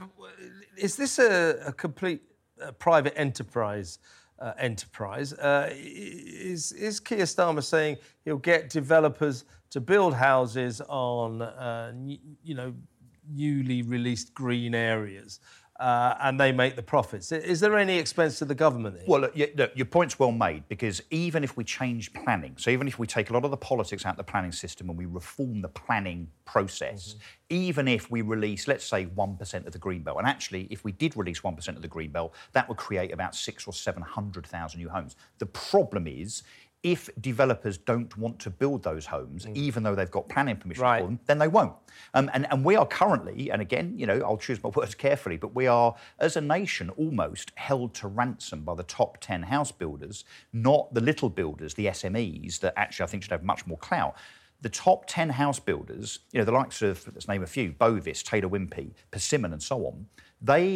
[0.78, 2.22] is this a, a complete
[2.62, 4.00] uh, private enterprise?
[4.38, 11.42] Uh, enterprise uh, is is Keir Starmer saying he'll get developers to build houses on
[11.42, 11.92] uh,
[12.42, 12.74] you know
[13.30, 15.42] newly released green areas,
[15.82, 17.34] uh, and they make the profits?
[17.34, 18.96] Is there any expense to the government?
[18.96, 19.06] Here?
[19.06, 22.72] Well, look, yeah, look, your point's well made because even if we change planning, so
[22.72, 24.98] even if we take a lot of the politics out of the planning system and
[24.98, 27.16] we reform the planning process,
[27.50, 30.94] even if we release, let's say, 1% of the green belt, and actually, if we
[30.94, 34.88] did release 1% of the green belt, that would create about six or 700,000 new
[34.88, 35.18] homes.
[35.40, 36.44] The problem is,
[36.86, 41.02] if developers don't want to build those homes, even though they've got planning permission Right.
[41.02, 41.74] for them, then they won't.
[42.14, 45.36] Um, and, and we are currently, and again, you know, I'll choose my words carefully,
[45.36, 49.72] but we are, as a nation, almost held to ransom by the top 10 house
[49.72, 53.80] builders, not the little builders, the SMEs, that actually I think should have much more
[53.80, 54.16] clout.
[54.62, 58.22] The top 10 house builders, you know, the likes of, let's name a few, Bovis,
[58.22, 60.06] Taylor Wimpey, Persimmon, and so on,
[60.40, 60.76] they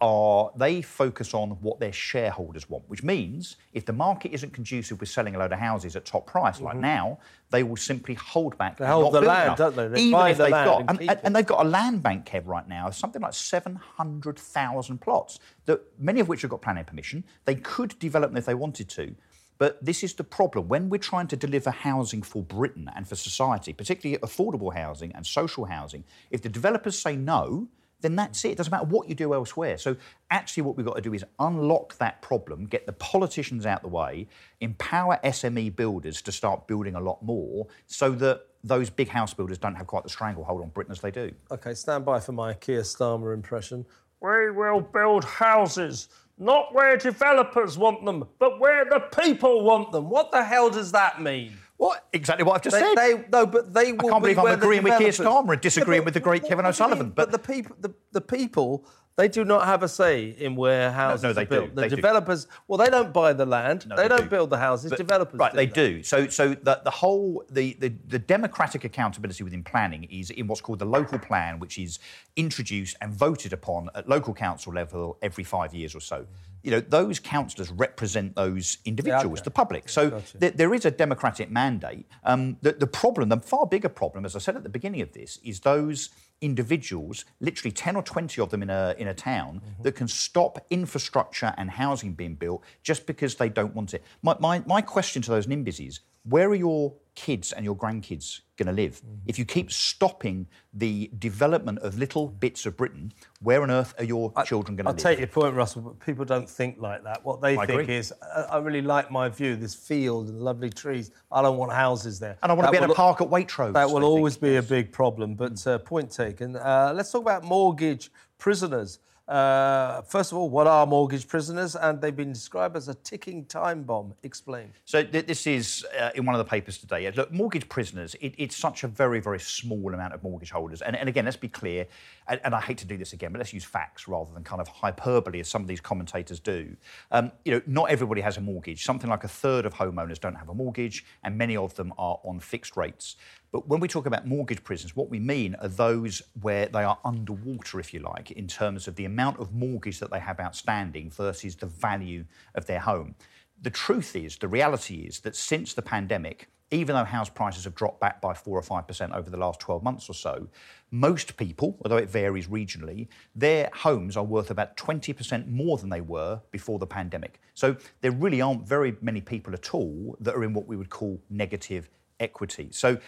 [0.00, 5.00] Are they focus on what their shareholders want, which means if the market isn't conducive
[5.00, 6.82] with selling a load of houses at top price like mm-hmm.
[6.82, 7.18] now,
[7.50, 8.76] they will simply hold back.
[8.76, 9.58] They hold the land, enough.
[9.58, 9.88] don't they?
[9.88, 12.02] They Even buy if the they've land got, and and, and- they've got a land
[12.02, 16.62] bank, Kev, right now, of something like 700,000 plots, that many of which have got
[16.62, 17.24] planning permission.
[17.44, 19.14] They could develop them if they wanted to.
[19.58, 20.66] But this is the problem.
[20.66, 25.24] When we're trying to deliver housing for Britain and for society, particularly affordable housing and
[25.24, 27.68] social housing, if the developers say no,
[28.02, 28.50] then that's it.
[28.50, 29.78] It doesn't matter what you do elsewhere.
[29.78, 29.96] So
[30.30, 33.88] actually what we've got to do is unlock that problem, get the politicians out the
[33.88, 34.28] way,
[34.60, 39.58] empower SME builders to start building a lot more so that those big house builders
[39.58, 41.32] don't have quite the stranglehold on Britain as they do.
[41.50, 43.84] Okay, stand by for my Keir Starmer impression.
[44.20, 50.08] We will build houses, not where developers want them, but where the people want them.
[50.08, 51.56] What the hell does that mean?
[51.82, 52.06] What?
[52.12, 52.96] Exactly what I've just They- said.
[52.96, 55.60] they- no, but they will I can't be believe I'm agreeing with Keir Starmer and
[55.60, 57.06] disagreeing Yeah, with the great Kevin what do you O'Sullivan.
[57.06, 57.12] mean?
[57.16, 58.86] But, the people, the, the people,
[59.16, 61.68] they do not have a say in where houses no, they are built.
[61.70, 61.96] do, The they do.
[61.96, 63.86] developers, well, they don't buy the land.
[63.86, 64.28] No, they, they don't do.
[64.30, 64.90] build the houses.
[64.90, 65.52] But- developers, right?
[65.52, 65.74] do they that.
[65.74, 66.02] do.
[66.02, 70.60] So, so the, the whole the, the the democratic accountability within planning is in what's
[70.60, 71.98] called the local plan, which is
[72.36, 76.26] introduced and voted upon at local council level every five years or so.
[76.62, 79.44] You know, those councillors represent those individuals, okay.
[79.44, 79.88] the public.
[79.88, 82.06] So there, there is a democratic mandate.
[82.22, 85.12] Um, the, the problem, the far bigger problem, as I said at the beginning of
[85.12, 86.10] this, is those
[86.42, 89.82] individuals, literally 10 or 20 of them in a, in a town, Mm-hmm.
[89.82, 94.02] that can stop infrastructure and housing being built just because they don't want it.
[94.22, 98.40] My, my, my question to those NIMBYs is where are your kids and your grandkids
[98.56, 99.00] going to live?
[99.00, 99.14] Mm-hmm.
[99.26, 104.04] If you keep stopping the development of little bits of Britain, where on earth are
[104.04, 105.00] your children going to live?
[105.00, 107.24] I take your point, Russell, but people don't think like that.
[107.24, 107.96] What they I think agree.
[107.96, 111.10] is, I, I really like my view, this field and lovely trees.
[111.30, 112.38] I don't want houses there.
[112.42, 113.72] And I want to That be in a park at Waitrose.
[113.74, 114.04] That will they think.
[114.04, 116.56] always be a big problem, but uh, point taken.
[116.56, 118.98] Uh, let's talk about mortgage prisoners.
[119.28, 121.76] Uh, first of all, what are mortgage prisoners?
[121.76, 124.14] And they've been described as a ticking time bomb.
[124.22, 124.72] Explain.
[124.84, 127.10] So th- this is uh, in one of the papers today.
[127.10, 128.16] Look, mortgage prisoners.
[128.20, 130.82] It, it's such a very, very small amount of mortgage holders.
[130.82, 131.86] And, and again, let's be clear.
[132.28, 134.60] And, and I hate to do this again, but let's use facts rather than kind
[134.60, 136.76] of hyperbole, as some of these commentators do.
[137.10, 138.84] Um, you know, not everybody has a mortgage.
[138.84, 142.18] Something like a third of homeowners don't have a mortgage, and many of them are
[142.24, 143.16] on fixed rates.
[143.52, 146.98] But when we talk about mortgage prisons, what we mean are those where they are
[147.04, 151.10] underwater, if you like, in terms of the amount of mortgage that they have outstanding
[151.10, 152.24] versus the value
[152.54, 153.14] of their home.
[153.60, 157.74] The truth is, the reality is that since the pandemic, even though house prices have
[157.74, 160.48] dropped back by four or five percent over the last 12 months or so,
[160.90, 166.00] most people, although it varies regionally, their homes are worth about 20% more than they
[166.00, 167.38] were before the pandemic.
[167.52, 170.88] So there really aren't very many people at all that are in what we would
[170.88, 172.68] call negative equity.
[172.72, 172.98] So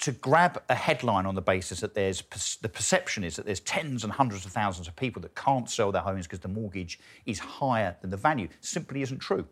[0.00, 2.22] to grab a headline on the basis that there's
[2.62, 5.92] the perception is that there's tens and hundreds of thousands of people that can't sell
[5.92, 9.46] their homes because the mortgage is higher than the value simply isn't true.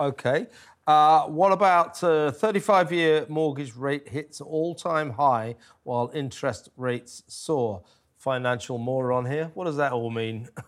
[0.00, 0.46] Okay.
[0.86, 7.22] Uh, what about uh, 35 year mortgage rate hits all time high while interest rates
[7.26, 7.82] soar?
[8.26, 9.52] Financial moron here.
[9.54, 10.48] What does that all mean?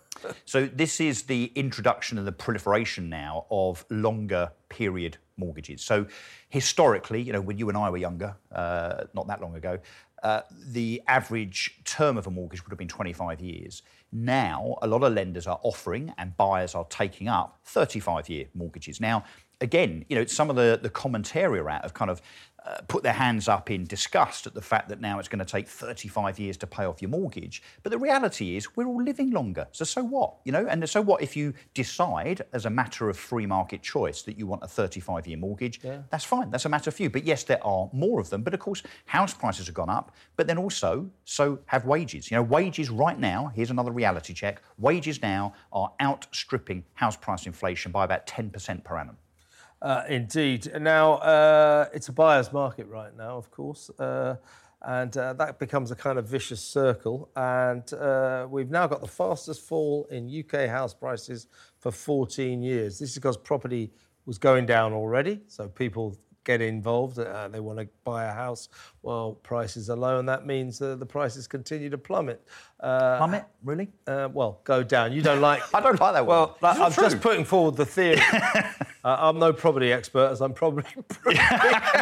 [0.46, 5.80] So this is the introduction and the proliferation now of longer period mortgages.
[5.80, 6.06] So
[6.48, 9.78] historically, you know, when you and I were younger, uh, not that long ago,
[10.24, 10.40] uh,
[10.72, 13.82] the average term of a mortgage would have been 25 years.
[14.10, 19.00] Now, a lot of lenders are offering and buyers are taking up 35 year mortgages.
[19.00, 19.22] Now,
[19.60, 22.22] again, you know, some of the, the commentary around have kind of
[22.68, 25.44] uh, put their hands up in disgust at the fact that now it's going to
[25.44, 27.62] take 35 years to pay off your mortgage.
[27.82, 29.68] But the reality is, we're all living longer.
[29.72, 30.34] So, so what?
[30.44, 34.22] You know, and so what if you decide, as a matter of free market choice,
[34.22, 35.80] that you want a 35 year mortgage?
[35.82, 36.02] Yeah.
[36.10, 36.50] That's fine.
[36.50, 37.08] That's a matter of you.
[37.08, 38.42] But yes, there are more of them.
[38.42, 40.14] But of course, house prices have gone up.
[40.36, 42.30] But then also, so have wages.
[42.30, 47.46] You know, wages right now, here's another reality check wages now are outstripping house price
[47.46, 49.16] inflation by about 10% per annum.
[49.80, 50.70] Uh, indeed.
[50.80, 54.36] Now, uh, it's a buyer's market right now, of course, uh,
[54.82, 57.30] and uh, that becomes a kind of vicious circle.
[57.36, 61.46] And uh, we've now got the fastest fall in UK house prices
[61.78, 62.98] for 14 years.
[62.98, 63.92] This is because property
[64.26, 67.18] was going down already, so people get involved.
[67.18, 68.68] Uh, they want to buy a house
[69.08, 72.42] while prices are low, and that means that the prices continue to plummet.
[72.78, 73.44] Uh, Plummet?
[73.64, 73.88] Really?
[74.06, 75.12] Uh, well, go down.
[75.12, 75.62] You don't like.
[75.74, 78.20] I don't like that Well, like, I'm just putting forward the theory.
[78.32, 78.72] uh,
[79.04, 80.84] I'm no property expert, as I'm probably.
[81.26, 81.32] no,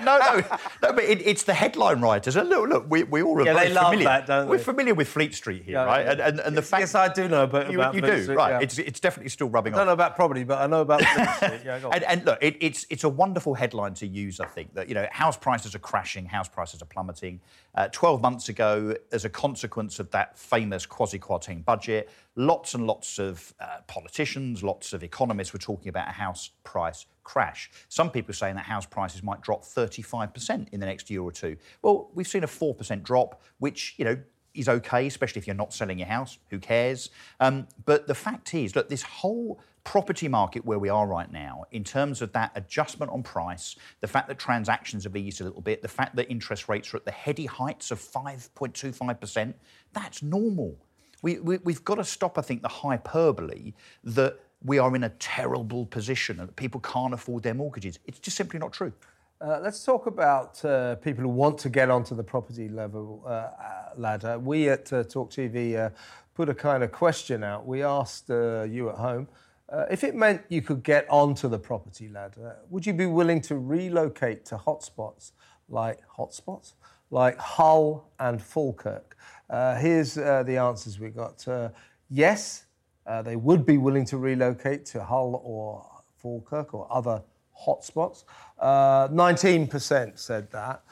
[0.04, 0.42] no,
[0.82, 2.34] no, but it, it's the headline writers.
[2.36, 4.04] And look, look, we, we all are Yeah, very they love familiar.
[4.04, 4.64] that, don't We're they?
[4.64, 6.04] familiar with Fleet Street here, Yeah, right?
[6.04, 6.12] yeah.
[6.12, 8.22] And, and, and the fact yes, I do know a bit you, about you do,
[8.22, 8.50] Street, right?
[8.50, 8.60] yeah.
[8.60, 9.86] It's it's definitely still rubbing I don't off.
[9.86, 11.60] know about property, but I know about Fleet Street.
[11.64, 11.94] Yeah, go on.
[11.94, 14.40] And, and look, it, it's it's a wonderful headline to use.
[14.40, 17.40] I think that you know house prices are crashing, house prices are plummeting.
[17.74, 22.86] Uh, Twelve months ago, as a consequence of that famous Kwasi Kwarteng budget, lots and
[22.86, 27.70] lots of uh, politicians, lots of economists were talking about a house price crash.
[27.88, 31.56] Some people saying that house prices might drop 35% in the next year or two.
[31.82, 34.16] Well, we've seen a 4% drop, which you know
[34.54, 36.38] is okay, especially if you're not selling your house.
[36.50, 37.10] Who cares?
[37.40, 41.64] Um, but the fact is, look, this whole property market where we are right now,
[41.70, 45.60] in terms of that adjustment on price, the fact that transactions have eased a little
[45.60, 49.54] bit, the fact that interest rates are at the heady heights of 5.25%,
[49.92, 50.76] that's normal.
[51.22, 55.10] We, we, we've got to stop, I think, the hyperbole that we are in a
[55.10, 58.00] terrible position and that people can't afford their mortgages.
[58.06, 58.92] It's just simply not true.
[59.40, 63.28] Uh, let's talk about uh, people who want to get onto the property level uh,
[63.28, 63.50] uh,
[63.96, 64.36] ladder.
[64.38, 65.90] We at uh, Talk TV uh,
[66.34, 67.66] put a kind of question out.
[67.66, 69.28] We asked you at home
[69.68, 73.40] uh, if it meant you could get onto the property ladder, would you be willing
[73.42, 75.32] to relocate to hotspots
[75.68, 76.74] like hotspots
[77.10, 79.16] like Hull and Falkirk?
[79.50, 81.46] Uh, here's uh, the answers we got.
[81.46, 81.70] Uh,
[82.08, 82.66] yes,
[83.06, 85.84] uh, they would be willing to relocate to Hull or
[86.16, 87.22] Falkirk or other
[87.66, 88.24] hotspots.
[88.58, 90.82] Uh, 19% said that.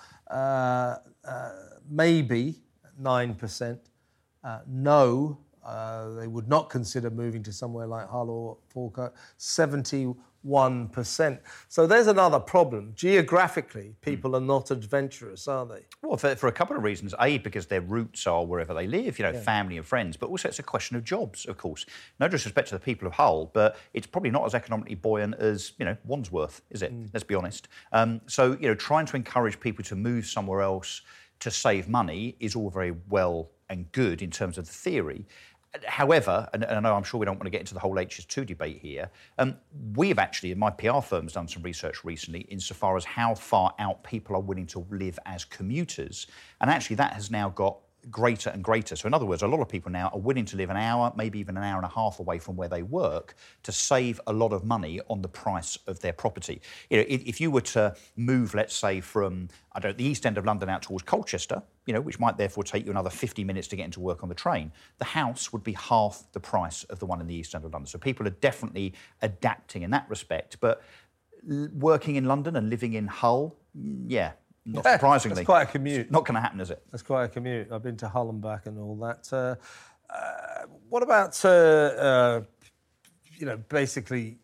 [1.89, 2.57] Maybe
[3.01, 3.79] 9%.
[4.43, 9.15] Uh, no, uh, they would not consider moving to somewhere like Hull or Falkirk.
[9.39, 10.15] 71%.
[11.69, 12.93] So there's another problem.
[12.95, 15.81] Geographically, people are not adventurous, are they?
[16.03, 17.15] Well, for, for a couple of reasons.
[17.21, 19.41] A, because their roots are wherever they live, you know, Yeah.
[19.41, 21.87] family and friends, but also it's a question of jobs, of course.
[22.21, 25.73] No disrespect to the people of Hull, but it's probably not as economically buoyant as,
[25.79, 26.93] you know, Wandsworth, is it?
[27.13, 27.69] Let's be honest.
[27.93, 31.01] Um, so, you know, trying to encourage people to move somewhere else
[31.41, 35.27] to save money is all very well and good in terms of the theory.
[35.87, 37.95] However, and, and I know I'm sure we don't want to get into the whole
[37.95, 39.57] HS2 debate here, um,
[39.95, 44.37] we've actually, my PR firm's done some research recently insofar as how far out people
[44.37, 46.27] are willing to live as commuters.
[46.61, 47.79] And actually, that has now got
[48.11, 48.97] greater and greater.
[48.97, 51.13] So, in other words, a lot of people now are willing to live an hour,
[51.17, 54.33] maybe even an hour and a half away from where they work to save a
[54.33, 56.61] lot of money on the price of their property.
[56.91, 60.39] You know, if, you were to move, let's say, from I don't the east end
[60.39, 63.69] of London out towards Colchester, you know, which might therefore take you another 50 minutes
[63.69, 66.99] to get into work on the train, the house would be half the price of
[66.99, 67.87] the one in the east end of London.
[67.87, 70.59] So people are definitely adapting in that respect.
[70.61, 70.83] But
[71.47, 74.33] working in London and living in Hull, mm, yeah,
[74.65, 75.37] not surprisingly.
[75.37, 76.11] That's quite a commute.
[76.11, 76.83] Not going to happen, is it?
[76.91, 77.71] That's quite a commute.
[77.71, 79.29] I've been to Hull and back and all that.
[79.33, 79.57] Uh,
[80.13, 82.43] uh, what about, uh, uh,
[83.37, 84.39] you know, basically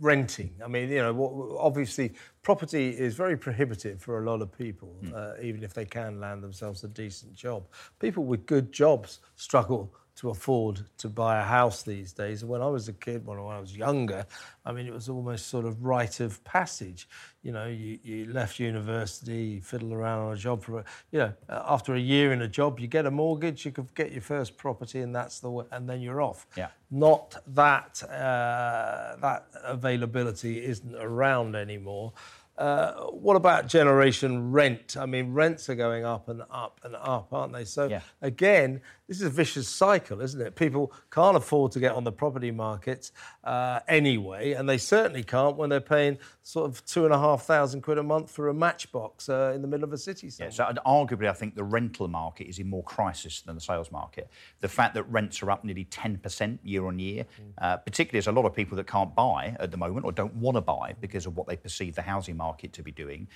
[0.00, 0.54] renting?
[0.64, 4.96] I mean, you know, what, obviously property is very prohibitive for a lot of people,
[5.14, 7.66] uh, even if they can land themselves a decent job.
[7.98, 12.44] People with good jobs struggle to afford to buy a house these days.
[12.44, 14.24] When I was a kid, when I was younger,
[14.64, 17.08] I mean, it was almost sort of rite of passage.
[17.42, 21.18] You know, you, you left university, you fiddled around on a job for, a, you
[21.18, 24.22] know, after a year in a job, you get a mortgage, you could get your
[24.22, 26.46] first property, and that's the way, and then you're off.
[26.56, 26.68] Yeah.
[26.92, 32.12] Not that uh, that availability isn't around anymore.
[32.56, 34.96] Uh, what about generation rent?
[34.96, 37.64] I mean, rents are going up and up and up, aren't they?
[37.64, 38.00] So, Yeah.
[38.22, 40.56] again, this is a vicious cycle, isn't it?
[40.56, 43.10] People can't afford to get on the property market
[43.42, 47.42] uh, anyway, and they certainly can't when they're paying sort of two and a half
[47.42, 50.28] thousand quid a month for a matchbox uh, in the middle of a city.
[50.28, 50.74] Yeah, somewhere.
[50.76, 54.30] so arguably, I think the rental market is in more crisis than the sales market.
[54.60, 57.26] The fact that rents are up nearly 10% year on year,
[57.58, 60.34] uh, particularly as a lot of people that can't buy at the moment or don't
[60.34, 63.28] want to buy because of what they perceive the housing market to be doing,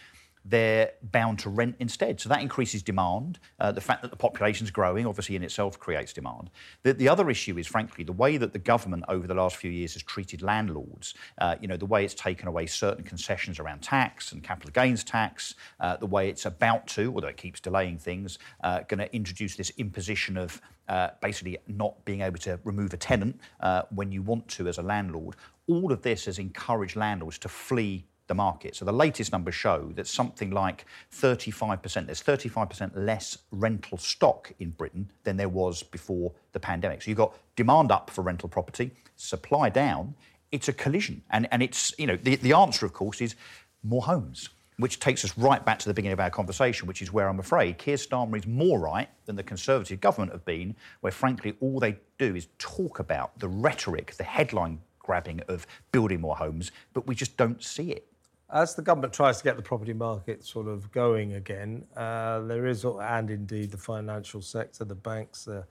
[0.45, 2.21] they're bound to rent instead.
[2.21, 3.39] So that increases demand.
[3.59, 6.51] Uh, the fact that the population's growing, obviously, in itself creates demand.
[6.83, 9.71] The, the other issue is, frankly, the way that the government over the last few
[9.71, 11.15] years has treated landlords.
[11.39, 15.05] Uh, you know, the way it's taken away certain concessions around tax and capital gains
[15.05, 19.15] tax, uh, the way it's about to, although it keeps delaying things, uh, going to
[19.15, 24.11] introduce this imposition of uh, basically not being able to remove a tenant uh, when
[24.11, 25.37] you want to as a landlord.
[25.67, 28.77] All of this has encouraged landlords to flee the market.
[28.77, 34.71] So the latest numbers show that something like 35%, there's 35% less rental stock in
[34.71, 37.03] Britain than there was before the pandemic.
[37.03, 40.15] So you've got demand up for rental property, supply down.
[40.53, 41.23] It's a collision.
[41.31, 43.35] And, and it's, you know, the, the answer, of course, is
[43.83, 44.51] more homes.
[44.77, 47.41] Which takes us right back to the beginning of our conversation, which is where I'm
[47.41, 51.81] afraid Keir Starmer is more right than the Conservative government have been, where frankly all
[51.81, 57.07] they do is talk about the rhetoric, the headline grabbing of building more homes, but
[57.07, 58.07] we just don't see it.
[58.51, 62.67] As the government tries to get the property market sort of going again, uh, there
[62.67, 65.65] is, and indeed the financial sector, the banks, the,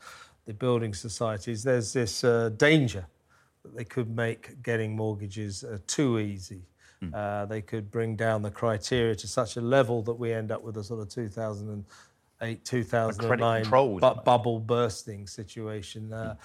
[0.46, 3.08] the building societies, there's this uh, danger
[3.64, 6.62] that they could make getting mortgages uh, too easy.
[7.14, 10.64] Uh, they could bring down the criteria to such a level that we end up
[10.64, 16.12] with a sort of 2008, 2009 controls, bu- bubble bursting situation.
[16.12, 16.36] Uh,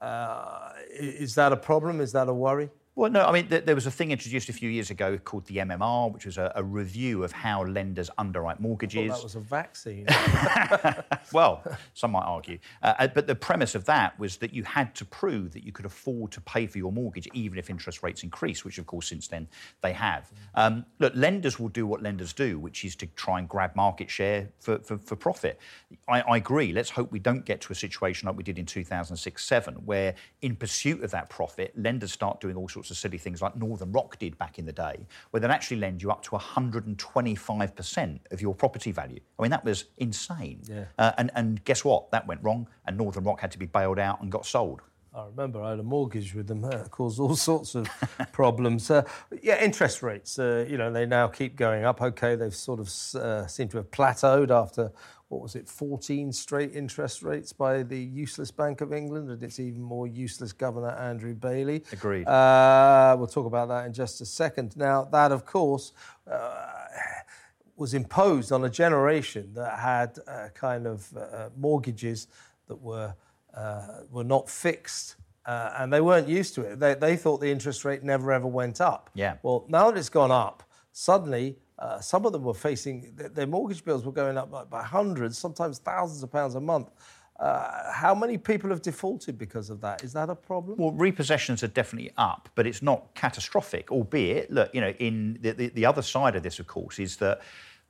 [0.00, 2.00] uh, is that a problem?
[2.00, 2.70] Is that a worry?
[3.00, 5.46] Well, no, I mean, th- there was a thing introduced a few years ago called
[5.46, 9.10] the MMR, which was a, a review of how lenders underwrite I mortgages.
[9.10, 10.06] that was a vaccine.
[11.32, 12.58] well, some might argue.
[12.82, 15.72] Uh, uh, but the premise of that was that you had to prove that you
[15.72, 19.08] could afford to pay for your mortgage even if interest rates increase, which, of course,
[19.08, 19.48] since then
[19.80, 20.30] they have.
[20.54, 24.10] Um, look, lenders will do what lenders do, which is to try and grab market
[24.10, 25.58] share for, for, for profit.
[26.06, 26.74] I, I agree.
[26.74, 30.14] Let's hope we don't get to a situation like we did in 2006 7, where
[30.42, 33.92] in pursuit of that profit, lenders start doing all sorts of silly things like Northern
[33.92, 38.40] Rock did back in the day, where they'd actually lend you up to 125% of
[38.40, 39.20] your property value.
[39.38, 40.60] I mean, that was insane.
[40.64, 40.84] Yeah.
[40.98, 42.10] Uh, and, and guess what?
[42.10, 44.82] That went wrong, and Northern Rock had to be bailed out and got sold.
[45.12, 46.64] I remember I had a mortgage with them.
[46.70, 47.88] Uh, caused all sorts of
[48.32, 48.90] problems.
[48.90, 49.02] Uh,
[49.42, 50.38] yeah, interest rates.
[50.38, 52.00] Uh, you know, they now keep going up.
[52.00, 52.86] Okay, they've sort of
[53.20, 54.92] uh, seem to have plateaued after
[55.30, 59.60] what was it, 14 straight interest rates by the useless Bank of England, and its
[59.60, 61.84] even more useless Governor Andrew Bailey.
[61.92, 62.26] Agreed.
[62.26, 64.76] Uh, we'll talk about that in just a second.
[64.76, 65.92] Now, that of course.
[66.30, 66.66] Uh,
[67.76, 72.28] was imposed on a generation that had uh, kind of uh, mortgages
[72.68, 73.14] that were
[73.54, 75.16] uh, were not fixed.
[75.46, 76.78] Uh, and they weren't used to it.
[76.78, 79.08] They, they thought the interest rate never ever went up.
[79.14, 79.36] Yeah.
[79.42, 80.62] Well, now that it's gone up,
[80.92, 85.38] suddenly uh, some of them were facing their, mortgage bills were going up by, hundreds,
[85.38, 86.90] sometimes thousands of pounds a month.
[87.38, 90.04] Uh, how many people have defaulted because of that?
[90.04, 90.76] Is that a problem?
[90.76, 95.52] Well, repossessions are definitely up, but it's not catastrophic, albeit, look, you know, in the,
[95.52, 97.40] the, the other side of this, of course, is that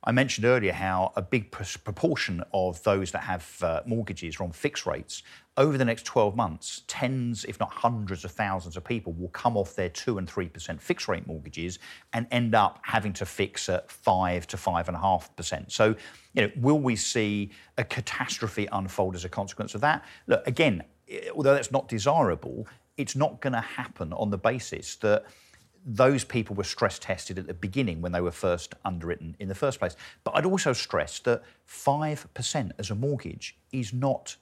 [0.05, 4.45] I mentioned earlier how a big pr- proportion of those that have uh, mortgages are
[4.45, 5.21] on fixed rates.
[5.57, 9.57] Over the next 12 months, tens, if not hundreds of thousands of people will come
[9.57, 11.77] off their 2 and 3% fixed rate mortgages
[12.13, 15.69] and end up having to fix at 5 to 5.5%.
[15.69, 15.93] So,
[16.33, 20.05] you know, will we see a catastrophe unfold as a consequence of that?
[20.27, 24.95] Look, again, eh, although that's not desirable, it's not going to happen on the basis
[24.97, 25.25] that
[25.85, 29.55] those people were stress tested at the beginning when they were first underwritten in the
[29.55, 29.97] first place.
[30.23, 34.37] But I'd also stress that 5% as a mortgage is not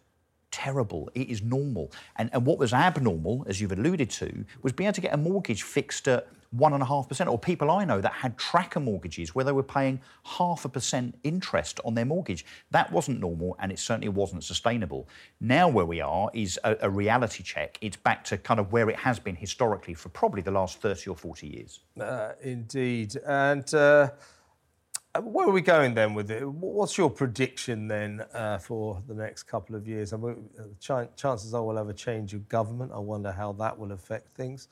[0.51, 1.09] terrible.
[1.13, 1.91] It is normal.
[2.17, 5.17] And, and what was abnormal, as you've alluded to, was being able to get a
[5.17, 6.27] mortgage fixed at
[6.57, 10.69] 1.5%, or people I know that had tracker mortgages where they were paying half a
[10.69, 12.45] percent interest on their mortgage.
[12.71, 15.07] That wasn't normal and it certainly wasn't sustainable.
[15.39, 17.77] Now, where we are is a, a reality check.
[17.81, 21.11] It's back to kind of where it has been historically for probably the last 30
[21.11, 21.79] or 40 years.
[21.99, 23.15] Uh, indeed.
[23.27, 24.09] And uh,
[25.20, 26.47] where are we going then with it?
[26.47, 30.13] What's your prediction then uh, for the next couple of years?
[30.13, 32.91] I mean, uh, ch- chances are we'll have a change of government.
[32.93, 34.67] I wonder how that will affect things.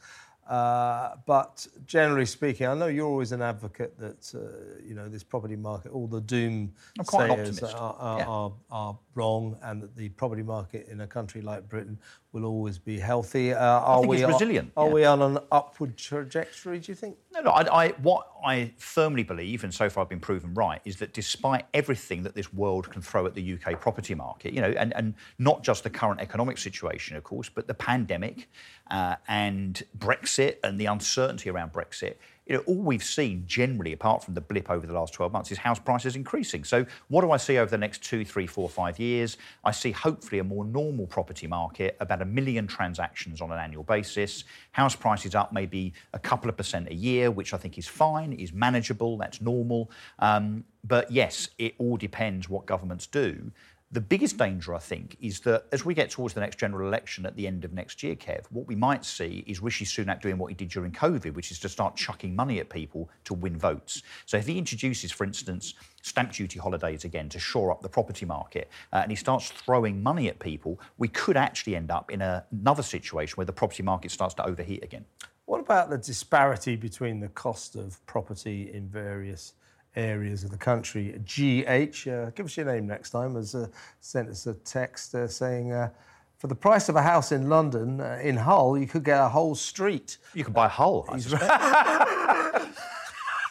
[0.50, 5.22] Uh, but generally speaking, I know you're always an advocate that uh, you know this
[5.24, 8.26] property market, all the doom I'm quite an sayers are, are, Yeah.
[8.26, 11.97] are, are wrong, and that the property market in a country like Britain
[12.32, 13.53] will always be healthy.
[13.53, 14.93] Uh, are we resilient, Are yeah.
[14.93, 16.80] we on an upward trajectory?
[16.80, 17.18] Do you think?
[17.34, 17.49] No, no.
[17.49, 21.13] I, I, what I firmly believe, and so far I've been proven right, is that
[21.13, 24.95] despite everything that this world can throw at the UK property market, you know, and,
[24.95, 28.49] and not just the current economic situation, of course, but the pandemic
[28.91, 32.15] uh, and Brexit and the uncertainty around Brexit,
[32.48, 35.52] you know, all we've seen generally, apart from the blip over the last 12 months,
[35.52, 36.64] is house prices increasing.
[36.64, 39.38] So, what do I see over the next two, three, four, five years?
[39.66, 43.84] I see hopefully a more normal property market, about a million transactions on an annual
[43.84, 44.45] basis.
[44.72, 48.34] House prices up maybe a couple of percent a year, which I think is fine,
[48.34, 49.91] is manageable, that's normal.
[50.20, 53.52] Um, but yes, it all depends what governments do.
[53.90, 57.26] The biggest danger, I think, is that as we get towards the next general election
[57.26, 60.38] at the end of next year, Kev, what we might see is Rishi Sunak doing
[60.38, 63.58] what he did during COVID, which is to start chucking money at people to win
[63.58, 64.04] votes.
[64.26, 68.26] So if he introduces, for instance, stamp duty holidays again to shore up the property
[68.26, 72.22] market, uh, and he starts throwing money at people, we could actually end up in
[72.22, 75.06] a, another situation where the property market starts to overheat again.
[75.46, 79.54] What about the disparity between the cost of property in various
[79.98, 81.20] areas of the country?
[81.26, 83.68] GH, uh, give us your name next time, has uh,
[84.00, 85.89] sent us a text uh, saying, uh,
[86.38, 89.28] for the price of a house in London, uh, in Hull, you could get a
[89.28, 90.18] whole street.
[90.34, 91.18] You could buy Hull, I.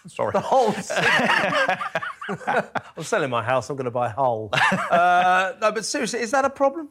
[0.08, 0.30] Sorry.
[0.32, 0.72] The whole
[2.96, 4.50] I'm selling my house, I'm going to buy Hull.
[4.90, 6.88] uh, no, but seriously, is that a problem?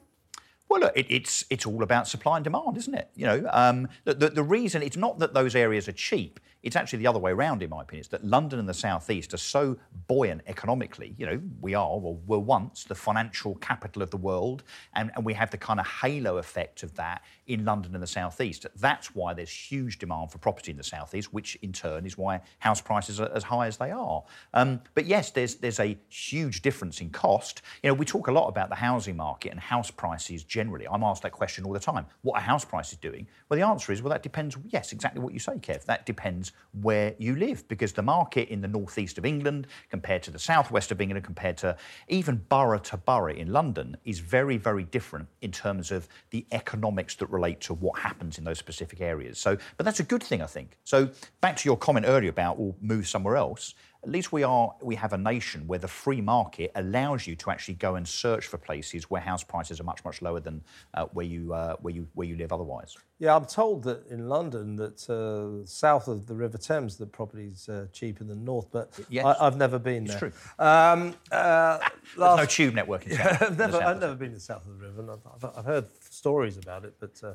[0.68, 3.10] Well, look, it, it's it's all about supply and demand, isn't it?
[3.16, 6.76] You know, um, the, the, the reason it's not that those areas are cheap; it's
[6.76, 8.00] actually the other way around, in my opinion.
[8.00, 11.14] It's that London and the southeast are so buoyant economically.
[11.16, 14.64] You know, we are, well, were once the financial capital of the world,
[14.96, 18.08] and, and we have the kind of halo effect of that in London and the
[18.08, 18.66] southeast.
[18.78, 22.42] That's why there's huge demand for property in the southeast, which in turn is why
[22.58, 24.24] house prices are as high as they are.
[24.56, 27.62] Um, but yes, there's there's a huge difference in cost.
[27.84, 30.88] You know, we talk a lot about the housing market and house prices generally.
[30.90, 32.06] I'm asked that question all the time.
[32.22, 33.28] What are house prices doing?
[33.50, 34.56] Well, the answer is well, that depends.
[34.70, 35.84] Yes, exactly what you say, Kev.
[35.84, 40.32] That depends where you live because the market in the northeast of England compared to
[40.32, 41.76] the southwest of England, compared to
[42.08, 47.16] even borough to borough in London, is very, very different in terms of the economics
[47.16, 49.38] that relate to what happens in those specific areas.
[49.38, 50.78] So, but that's a good thing, I think.
[50.86, 51.10] So,
[51.42, 53.74] back to your comment earlier about we'll move somewhere else.
[54.06, 57.50] At least we are we have a nation where the free market allows you to
[57.50, 60.62] actually go and search for places where house prices are much much lower than
[60.94, 62.96] uh, where you uh, where you where you live otherwise.
[63.18, 67.68] Yeah, I'm told that in London, that uh, south of the River Thames, the property's
[67.68, 69.26] uh, cheaper than north, but Yes.
[69.26, 70.30] I, I've never been It's there.
[70.30, 70.32] true.
[70.60, 71.80] Um, uh,
[72.18, 74.78] last- no tube network in Yeah, I've never, I've never been to the south of
[74.78, 77.34] the river, I've, I've heard stories about it, but uh,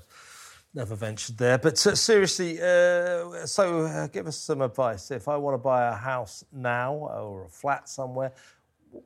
[0.75, 1.59] never ventured there.
[1.59, 5.11] But seriously, uh, so uh, give us some advice.
[5.11, 8.33] If I want to buy a house now or a flat somewhere,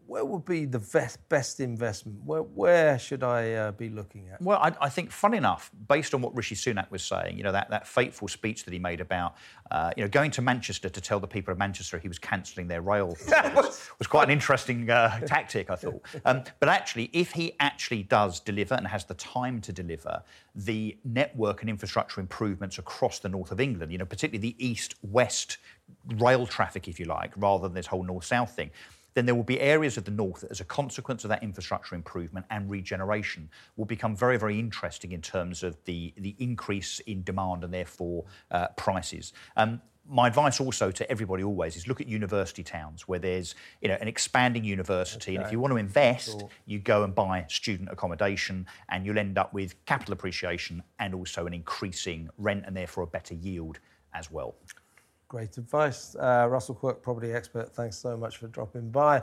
[0.07, 2.19] where would be the best, best investment?
[2.25, 4.41] Where, where should I uh, be looking at?
[4.41, 7.53] Well, I, I think, fun enough, based on what Rishi Sunak was saying, you know,
[7.53, 9.35] that, that fateful speech that he made about,
[9.71, 12.69] uh, you know, going to Manchester to tell the people of Manchester he was cancelling
[12.69, 16.03] their rail service was quite an interesting uh, tactic, I thought.
[16.27, 20.23] Um, but actually, if he actually does deliver and has the time to deliver
[20.55, 25.59] the network and infrastructure improvements across the north of England, you know, particularly the east-west
[26.17, 28.71] rail traffic, if you like, rather than this whole north-south thing,
[29.15, 31.95] then there will be areas of the north that, as a consequence of that infrastructure
[31.95, 37.23] improvement and regeneration, will become very, very interesting in terms of the, the increase in
[37.23, 39.33] demand and therefore uh, prices.
[39.57, 43.89] Um, my advice also to everybody always is look at university towns where there's you
[43.89, 46.49] know an expanding university and if you want to invest Sure.
[46.67, 51.47] you go and buy student accommodation and you'll end up with capital appreciation and also
[51.47, 53.79] an increasing rent and therefore a better yield
[54.13, 54.57] as well
[55.35, 56.15] Great advice.
[56.15, 59.19] Uh, Russell Quirk, property expert, thanks so much for dropping by.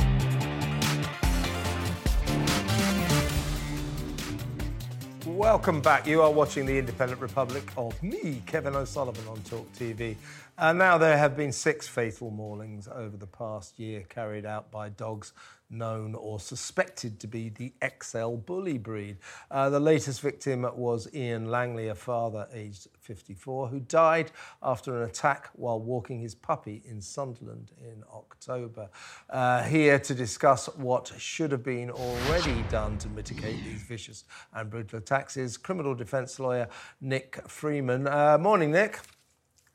[5.26, 6.06] Welcome back.
[6.06, 10.18] You are watching the Independent Republic of me, Kevin O'Sullivan, on Talk TV.
[10.58, 14.90] And now there have been six fatal maulings over the past year carried out by
[14.90, 15.32] dogs
[15.72, 19.18] known or suspected to be the XL bully breed.
[19.50, 25.10] Uh, the latest victim was Ian Langley, a father aged 54, who died after an
[25.10, 28.90] attack while walking his puppy in Sunderland in October.
[29.30, 34.70] Uh, here to discuss what should have been already done to mitigate these vicious and
[34.70, 36.68] brutal attacks is criminal defence lawyer
[37.00, 38.08] Nick Freeman.
[38.08, 39.00] Uh, morning, Nick.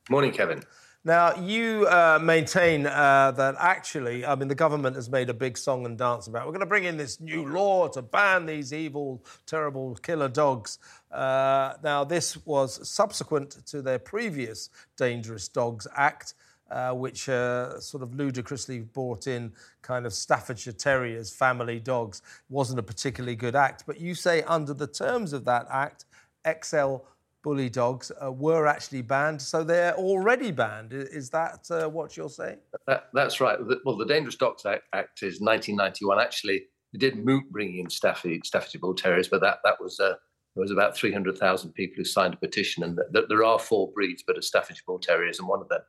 [0.09, 0.63] Morning, Kevin.
[1.07, 5.57] Now, you uh, maintain uh, that actually, I mean, the government has made a big
[5.57, 6.47] song and dance about.
[6.47, 10.81] We're going to bring in this new law to ban these evil, terrible killer dogs.
[11.13, 16.35] Uh, now, this was subsequent to their previous Dangerous Dogs Act.
[16.69, 19.53] Uh, which uh, sort of ludicrously brought in
[19.83, 22.19] kind of Staffordshire Terriers, family dogs.
[22.19, 23.85] It Wasn't a particularly good act.
[23.87, 26.07] But you say under the terms of that act,
[26.65, 26.97] XL
[27.47, 30.93] bully dogs uh, were actually banned, so they're already banned.
[30.93, 32.59] Is that uh, what you're saying?
[32.89, 33.57] That, that's right.
[33.85, 36.19] Well, the Dangerous Dogs Act, Act is 1991.
[36.19, 40.15] Actually, it did moot bringing in Staffy, Staffordshire Bull Terriers, but that, that was uh,
[40.57, 43.93] there was about 300,000 people who signed a petition, and th- th- there are four
[43.93, 45.83] breeds, but a Staffordshire Bull Terrier isn't one of them.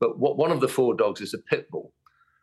[0.00, 1.94] But what, one of the four dogs is a pit bull.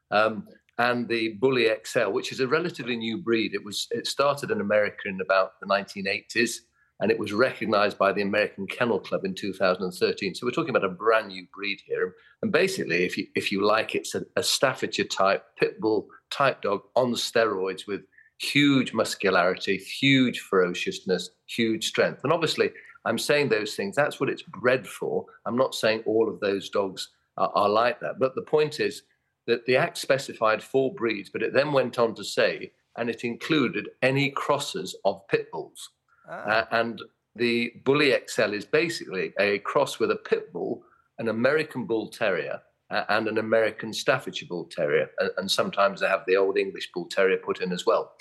[0.10, 0.48] Um,
[0.80, 3.54] and the Bully XL, which is a relatively new breed.
[3.54, 6.62] It was it started in America in about the 1980s
[7.00, 10.34] and it was recognized by the American Kennel Club in 2013.
[10.34, 12.16] So we're talking about a brand new breed here.
[12.42, 16.62] And basically, if you if you like, it's a, a Staffordshire type pit bull type
[16.62, 18.02] dog on steroids with
[18.40, 22.22] huge muscularity, huge ferociousness, huge strength.
[22.24, 22.72] And obviously,
[23.06, 23.96] I'm saying those things.
[23.96, 25.26] That's what it's bred for.
[25.46, 28.20] I'm not saying all of those dogs are, are like that.
[28.20, 29.04] But the point is
[29.48, 33.24] that the Act specified four breeds, but it then went on to say, and it
[33.24, 35.92] included any crosses of pit bulls.
[36.30, 36.34] Ah.
[36.34, 37.02] Uh, and
[37.36, 40.84] the Bully XL is basically a cross with a pit bull,
[41.20, 45.10] an American Bull Terrier, uh, and an American Staffordshire Bull Terrier.
[45.20, 48.14] And, and, sometimes they have the Old English Bull Terrier put in as well.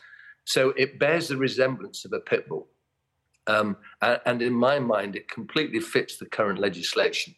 [0.45, 2.69] So it bears the resemblance of a pit bull.
[3.47, 7.35] Um, and, and, in my mind, it completely fits the current legislation.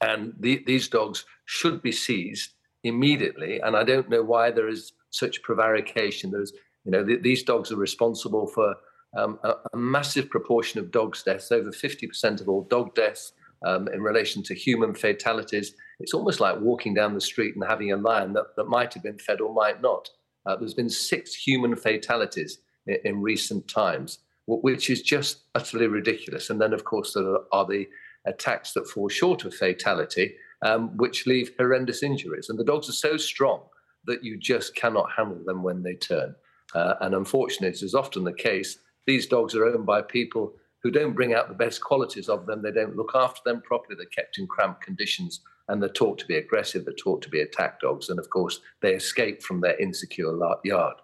[0.00, 3.60] And the, these dogs should be seized immediately.
[3.60, 6.30] And I don't know why there is such prevarication.
[6.30, 6.52] There's,
[6.84, 8.74] you know, th- these dogs are responsible for
[9.16, 13.32] um, a, a, massive proportion of dogs' deaths, over 50% of all dog deaths
[13.64, 15.74] um, in relation to human fatalities.
[16.00, 19.02] It's almost like walking down the street and having a lion that, that might have
[19.02, 20.08] been fed or might not.
[20.46, 26.50] Uh, there's been six human fatalities in, in, recent times, which is just utterly ridiculous.
[26.50, 27.86] And then, of course, there are the
[28.26, 32.48] attacks that fall short of fatality, um, which leave horrendous injuries.
[32.48, 33.62] And the dogs are so strong
[34.06, 36.34] that you just cannot handle them when they turn.
[36.74, 40.90] Uh, and unfortunately, it is often the case these dogs are owned by people who
[40.90, 42.62] don't bring out the best qualities of them.
[42.62, 43.96] They don't look after them properly.
[43.96, 46.84] They're kept in cramped conditions and they're taught to be aggressive.
[46.84, 48.10] They're taught to be attack dogs.
[48.10, 50.96] And of course, they escape from their insecure yard.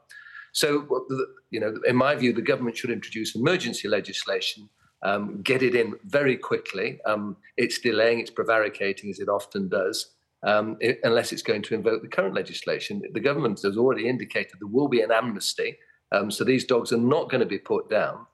[0.53, 1.07] So,
[1.51, 4.68] you know, in my view, the government should introduce emergency legislation,
[5.03, 7.01] um, get it in very quickly.
[7.07, 10.11] Um, it's delaying, it's prevaricating, as it often does.
[10.42, 13.03] Um, it, unless it's going to invoke the current legislation.
[13.12, 15.76] The government has already indicated there will be an amnesty
[16.12, 18.26] um, so these dogs are not going to be put down.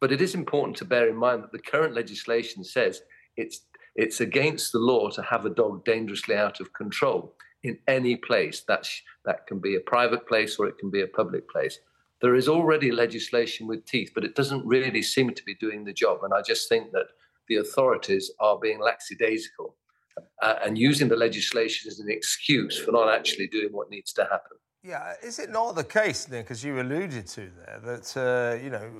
[0.00, 3.02] But it is important to bear in mind that the current legislation says
[3.36, 3.60] it's
[3.94, 8.64] it's against the law to have a dog dangerously out of control in any place.
[8.66, 11.78] That's, that can be a private place or it can be a public place.
[12.20, 15.92] There is already legislation with teeth, but it doesn't really seem to be doing the
[15.92, 16.20] job.
[16.22, 17.06] And I just think that
[17.48, 19.76] the authorities are being lackadaisical
[20.40, 24.22] uh, and using the legislation as an excuse for not actually doing what needs to
[24.22, 24.56] happen.
[24.84, 28.68] Yeah, is it not the case, Nick, as you alluded to there, that, uh, you
[28.68, 28.90] know,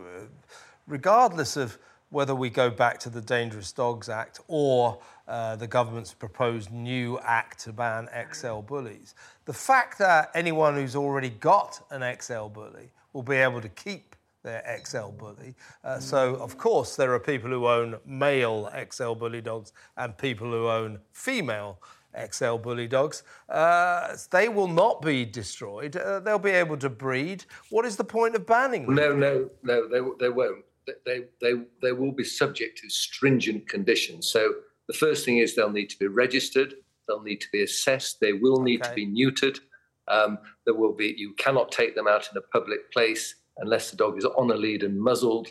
[0.87, 1.77] regardless of
[2.11, 7.19] whether we go back to the Dangerous Dogs Act or uh, the government's proposed new
[7.25, 12.93] act to ban XL bullies, the fact that anyone who's already got an XL bully
[13.13, 14.15] will be able to keep
[14.45, 15.55] their XL bully.
[15.83, 20.49] Uh, so, of course, there are people who own male XL bully dogs and people
[20.49, 21.81] who own female
[22.31, 25.97] XL bully dogs, uh, they will not be destroyed.
[25.97, 27.45] Uh, they'll be able to breed.
[27.71, 28.95] What is the point of banning them?
[28.95, 30.65] No, no, no, they, they won't.
[31.07, 34.29] They, they, they will be subject to stringent conditions.
[34.29, 34.53] So
[34.89, 36.75] the first thing is they'll need to be registered,
[37.07, 38.91] they'll need to be assessed, they will need okay.
[38.91, 39.59] to be neutered.
[40.09, 43.97] Um, there will be, you cannot take them out in a public place unless the
[43.97, 45.49] dog is on a lead and muzzled.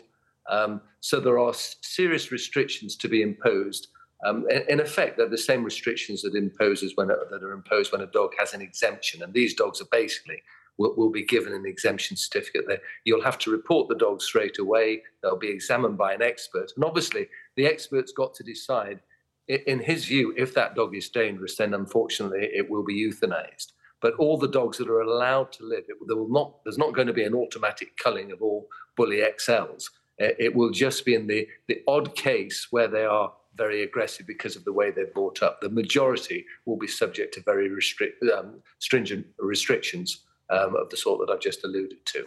[0.50, 3.88] Um, so there are serious restrictions to be imposed
[4.24, 8.06] um, in effect, they're the same restrictions that imposes when that are imposed when a
[8.06, 10.42] dog has an exemption, and these dogs are basically
[10.78, 12.64] will, will be given an exemption certificate.
[12.68, 15.02] There, you'll have to report the dog straight away.
[15.22, 19.00] They'll be examined by an expert, and obviously, the expert's got to decide.
[19.48, 23.72] In his view, if that dog is dangerous, then unfortunately it will be euthanized.
[24.00, 26.94] But all the dogs that are allowed to live, it, there will not, there's not
[26.94, 29.84] going to be an automatic culling of all bully XLs.
[30.18, 34.56] It will just be in the, the odd case where they are very aggressive because
[34.56, 35.60] of the way they're brought up.
[35.60, 41.20] The majority will be subject to very restrict, um, stringent restrictions um, of the sort
[41.20, 42.26] that I've just alluded to.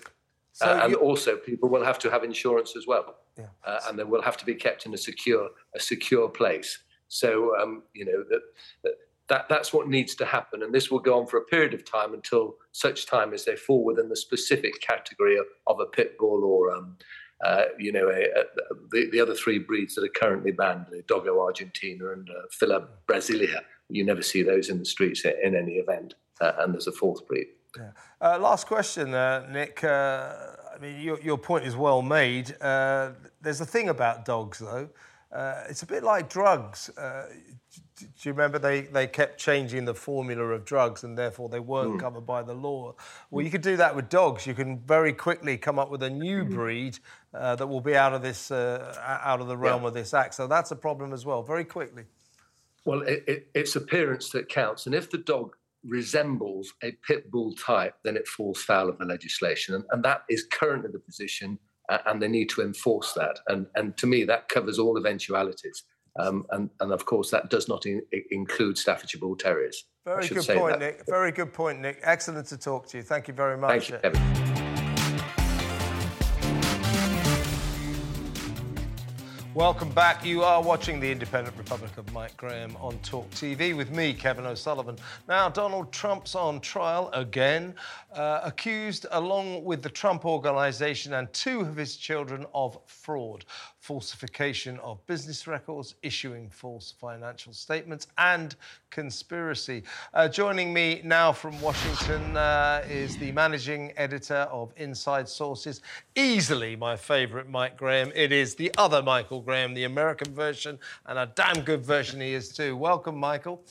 [0.54, 0.98] So uh, and you...
[0.98, 3.48] also, people will have to have insurance as well, yeah.
[3.66, 6.80] uh, and they will have to be kept in a secure, a secure place.
[7.08, 8.94] So, um, you know, that,
[9.28, 11.84] that that's what needs to happen, and this will go on for a period of
[11.84, 16.18] time until such time as they fall within the specific category of, of a pit
[16.18, 16.98] bull or um,
[17.44, 18.10] uh, you know,
[18.92, 24.06] the, the other three breeds that are currently banned, Dogo Argentina and uh, Brasilia, you
[24.06, 26.16] never see those in the streets in any event.
[26.42, 27.48] Uh, and there's a fourth breed.
[27.78, 27.92] Yeah.
[28.22, 29.12] Uh, last question,
[29.52, 29.84] Nick.
[29.84, 32.48] I mean, your, your point is well made.
[32.60, 34.90] There's a thing about dogs, though.
[35.32, 36.90] It's a bit like drugs
[37.98, 41.94] do you remember they, they kept changing the formula of drugs and therefore they weren't
[41.94, 42.00] mm.
[42.00, 42.94] covered by the law?
[43.32, 44.46] Well, you could do that with dogs.
[44.46, 46.54] You can very quickly come up with a new hmm.
[46.54, 47.00] breed
[47.34, 49.88] uh, that will be out of this uh, out of the realm yeah.
[49.90, 50.36] of this act.
[50.36, 51.42] So that's a problem as well.
[51.42, 52.04] Very quickly.
[52.86, 57.54] Well, it, it, it's appearance that counts, and if the dog resembles a pit bull
[57.54, 61.58] type, then it falls foul of the legislation, and, and that is currently the position,
[61.58, 61.58] uh,
[62.06, 63.40] and they need to enforce that.
[63.48, 65.84] And and to me, that covers all eventualities.
[66.18, 69.84] Um, and, and, of course, that does not in, include Staffordshire Bull Terriers.
[70.06, 70.80] Very good point, that.
[70.80, 71.04] Nick.
[71.10, 72.00] Very good point, Nick.
[72.04, 73.04] Excellent to talk to you.
[73.04, 73.90] Thank you very much.
[73.90, 74.55] Thank you, Kevin.
[79.56, 80.26] Welcome back.
[80.26, 84.46] You are watching the Independent Republic of Mike Graham on Talk TV with me, Kevin
[84.46, 84.98] O'Sullivan.
[85.30, 87.74] Now, Donald Trump's on trial again,
[88.14, 93.46] uh, accused, along with the Trump Organization and two of his children, of fraud,
[93.86, 98.56] falsification of business records, issuing false financial statements, and
[98.90, 99.84] conspiracy.
[100.16, 105.82] Uh, joining me now from Washington uh, is the managing editor of Inside Sources,
[106.16, 108.12] easily my favorite Mike Graham.
[108.16, 112.34] It is the other Michael Graham, the American version, and a damn good version he
[112.34, 112.76] is too.
[112.76, 113.62] Welcome, Michael.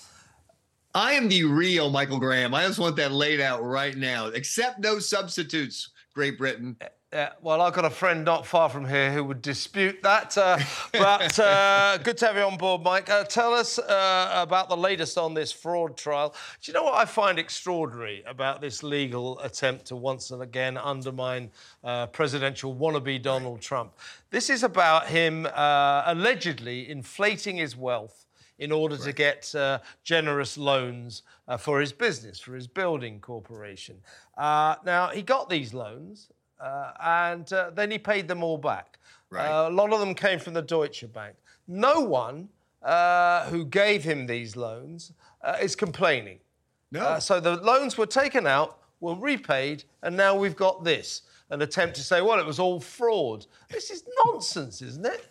[0.95, 2.55] I am the real Michael Graham.
[2.55, 4.29] I just want that laid out right now.
[4.29, 6.77] Accept no substitutes, Great Britain.
[7.13, 10.37] Yeah, well, I've got a friend not far from here who would dispute that.
[10.39, 10.59] Uh,
[10.93, 13.11] but uh, good to have you on board, Mike.
[13.11, 16.35] Uh, tell us uh, about the latest on this fraud trial.
[16.61, 20.77] Do you know what I find extraordinary about this legal attempt to once and again
[20.77, 21.51] undermine
[21.83, 23.93] uh, presidential wannabe Donald Trump?
[24.31, 28.24] This is about him uh, allegedly inflating his wealth
[28.59, 29.05] in order right.
[29.05, 33.97] to get uh, generous loans uh, for his business, for his building corporation.
[34.37, 36.29] Uh, now, he got these loans
[36.61, 38.99] uh, and uh, then he paid them all back.
[39.31, 39.47] Right.
[39.47, 41.35] Uh, a lot of them came from the Deutsche Bank.
[41.67, 42.49] No one
[42.83, 46.39] uh, who gave him these loans uh, is complaining.
[46.93, 47.19] No.
[47.19, 51.97] So the loans were taken out, were repaid, and now we've got this an attempt
[51.97, 53.47] to say, well, it was all fraud.
[53.69, 55.27] This is nonsense, isn't it?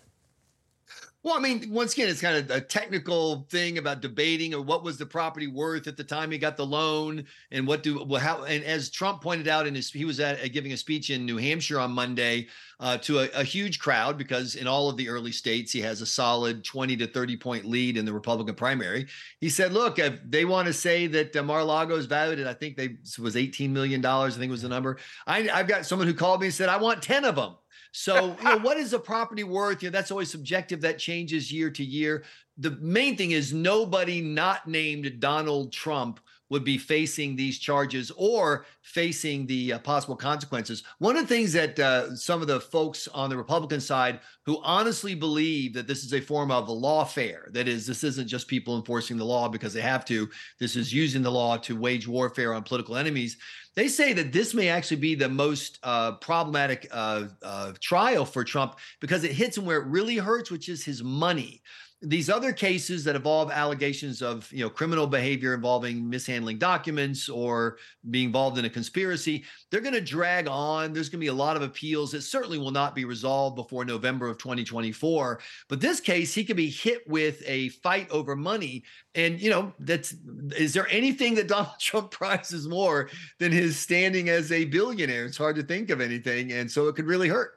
[1.24, 4.84] Well, I mean, once again, it's kind of a technical thing about debating or what
[4.84, 8.20] was the property worth at the time he got the loan, and what do well
[8.20, 8.44] how.
[8.44, 11.38] And as Trump pointed out in his, he was at giving a speech in New
[11.38, 12.48] Hampshire on Monday
[12.82, 16.02] uh, to a, a, huge crowd because in all of the early states he has
[16.02, 19.08] a solid 20 to 30 point lead in the Republican primary.
[19.40, 22.54] He said, "Look, if they want to say that uh, Mar-a-Lago is valued at I
[22.54, 24.98] think they was 18 million dollars, I think was the number.
[25.26, 27.56] I, I've got someone who called me and said I want 10 of them."
[27.96, 29.84] So, you know, what is a property worth?
[29.84, 30.82] You know, that's always subjective.
[30.82, 32.24] That changes year to year.
[32.58, 36.20] The main thing is nobody not named Donald Trump
[36.50, 40.84] would be facing these charges or facing the uh, possible consequences.
[41.00, 44.62] One of the things that uh, some of the folks on the Republican side who
[44.64, 48.76] honestly believe that this is a form of lawfare, that is, this isn't just people
[48.78, 50.30] enforcing the law because they have to,
[50.60, 53.38] this is using the law to wage warfare on political enemies.
[53.76, 58.44] They say that this may actually be the most uh, problematic uh, uh, trial for
[58.44, 61.62] Trump because it hits him where it really hurts, which is his money
[62.04, 67.78] these other cases that involve allegations of you know criminal behavior involving mishandling documents or
[68.12, 70.94] being involved in a conspiracy they're going to drag on.
[70.94, 73.86] There's going to be a lot of appeals it certainly will not be resolved before
[73.86, 75.40] november of 2024
[75.70, 78.84] but this case he could be hit with a fight over money.
[79.16, 80.14] And you know that's
[80.56, 85.26] is there anything that donald trump prizes more than his standing as a billionaire?
[85.26, 87.54] It's hard to think of anything and so it could really hurt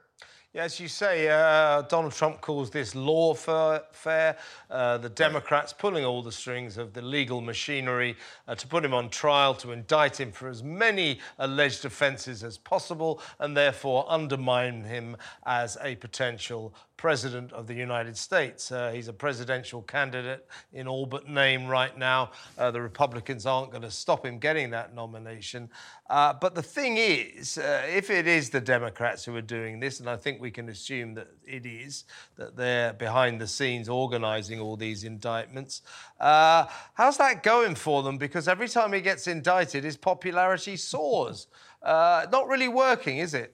[0.55, 4.35] as you say, uh, Donald Trump calls this lawfare.
[4.69, 8.15] Uh, the Democrats pulling all the strings of the legal machinery
[8.47, 12.57] uh, to put him on trial, to indict him for as many alleged offences as
[12.57, 18.71] possible, and therefore undermine him as a potential president of the United States.
[18.71, 22.31] Uh, he's a presidential candidate in all but name right now.
[22.57, 25.69] Uh, the Republicans aren't going to stop him getting that nomination.
[26.09, 29.99] Uh, but the thing is, uh, if it is the Democrats who are doing this,
[29.99, 32.05] and I think we can assume that it is,
[32.37, 35.81] that they're behind the scenes organizing all these indictments,
[36.19, 38.17] uh, how's that going for them?
[38.17, 41.47] Because every time he gets indicted, his popularity soars.
[41.81, 43.53] Uh, not really working, is it?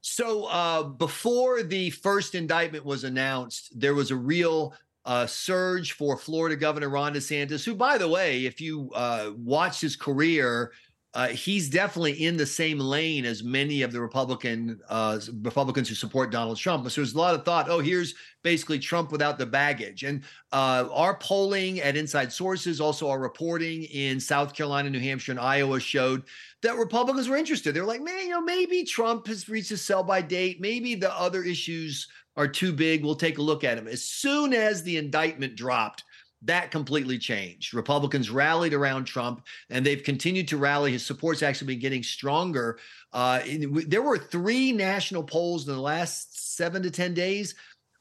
[0.00, 4.74] So uh, before the first indictment was announced, there was a real
[5.04, 9.80] uh, surge for Florida Governor Ron DeSantis, who, by the way, if you uh, watch
[9.80, 10.72] his career,
[11.14, 15.94] uh, he's definitely in the same lane as many of the Republican uh, Republicans who
[15.94, 16.90] support Donald Trump.
[16.90, 17.68] So there's a lot of thought.
[17.68, 20.04] Oh, here's basically Trump without the baggage.
[20.04, 25.32] And uh, our polling at Inside Sources, also our reporting in South Carolina, New Hampshire,
[25.32, 26.22] and Iowa showed
[26.62, 27.74] that Republicans were interested.
[27.74, 30.62] They were like, man, you know, maybe Trump has reached his sell by date.
[30.62, 32.08] Maybe the other issues
[32.38, 33.04] are too big.
[33.04, 33.86] We'll take a look at him.
[33.86, 36.04] As soon as the indictment dropped
[36.44, 37.72] that completely changed.
[37.72, 40.92] Republicans rallied around Trump, and they've continued to rally.
[40.92, 42.78] His support's actually been getting stronger.
[43.12, 43.40] Uh,
[43.86, 47.54] there were three national polls in the last seven to 10 days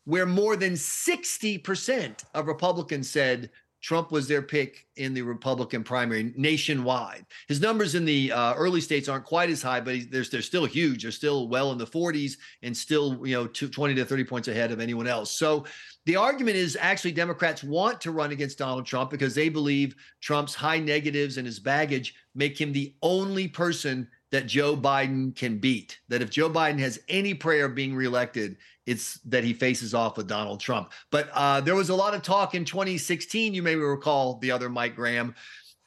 [0.05, 3.51] where more than 60% of Republicans said
[3.81, 7.25] Trump was their pick in the Republican primary nationwide.
[7.47, 10.65] His numbers in the uh, early states aren't quite as high, but they're, they're still
[10.65, 11.01] huge.
[11.01, 14.71] They're still well in the 40s and still, you know, 20 to 30 points ahead
[14.71, 15.31] of anyone else.
[15.31, 15.65] So
[16.05, 20.53] the argument is actually Democrats want to run against Donald Trump because they believe Trump's
[20.53, 25.99] high negatives and his baggage make him the only person that Joe Biden can beat.
[26.09, 30.17] That if Joe Biden has any prayer of being reelected, it's that he faces off
[30.17, 30.91] with Donald Trump.
[31.11, 34.69] But uh, there was a lot of talk in 2016, you may recall the other
[34.69, 35.35] Mike Graham,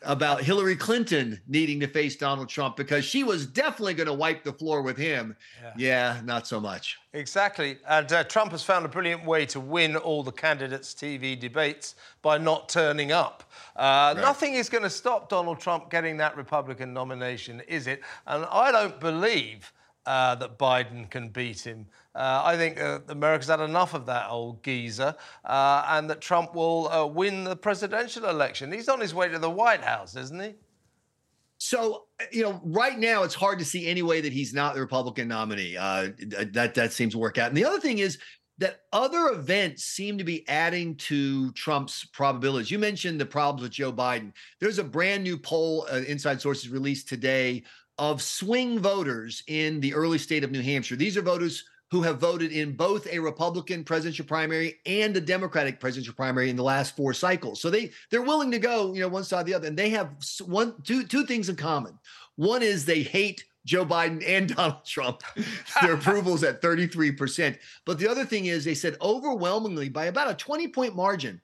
[0.02, 4.44] about Hillary Clinton needing to face Donald Trump because she was definitely going to wipe
[4.44, 5.36] the floor with him.
[5.62, 6.98] Yeah, yeah not so much.
[7.12, 7.78] Exactly.
[7.88, 11.94] And uh, Trump has found a brilliant way to win all the candidates' TV debates
[12.22, 13.43] by not turning up.
[13.76, 14.22] Uh, right.
[14.22, 18.02] Nothing is going to stop Donald Trump getting that Republican nomination, is it?
[18.26, 19.72] And I don't believe
[20.06, 21.86] uh, that Biden can beat him.
[22.14, 25.14] Uh, I think uh, America's had enough of that old geezer,
[25.44, 28.70] uh, and that Trump will uh, win the presidential election.
[28.70, 30.54] He's on his way to the White House, isn't he?
[31.58, 34.80] So, you know, right now it's hard to see any way that he's not the
[34.80, 35.76] Republican nominee.
[35.76, 36.08] Uh,
[36.52, 37.48] that that seems to work out.
[37.48, 38.18] And the other thing is
[38.58, 42.70] that other events seem to be adding to Trump's probabilities.
[42.70, 44.32] You mentioned the problems with Joe Biden.
[44.60, 47.64] There's a brand new poll, uh, Inside Sources released today,
[47.98, 50.96] of swing voters in the early state of New Hampshire.
[50.96, 55.78] These are voters who have voted in both a Republican presidential primary and a Democratic
[55.78, 57.60] presidential primary in the last four cycles.
[57.60, 59.90] So they they're willing to go, you know, one side or the other, and they
[59.90, 60.10] have
[60.44, 61.96] one two two things in common.
[62.36, 65.22] One is they hate Joe Biden and Donald Trump.
[65.80, 67.58] Their approval is at 33%.
[67.84, 71.40] But the other thing is they said overwhelmingly by about a 20 point margin,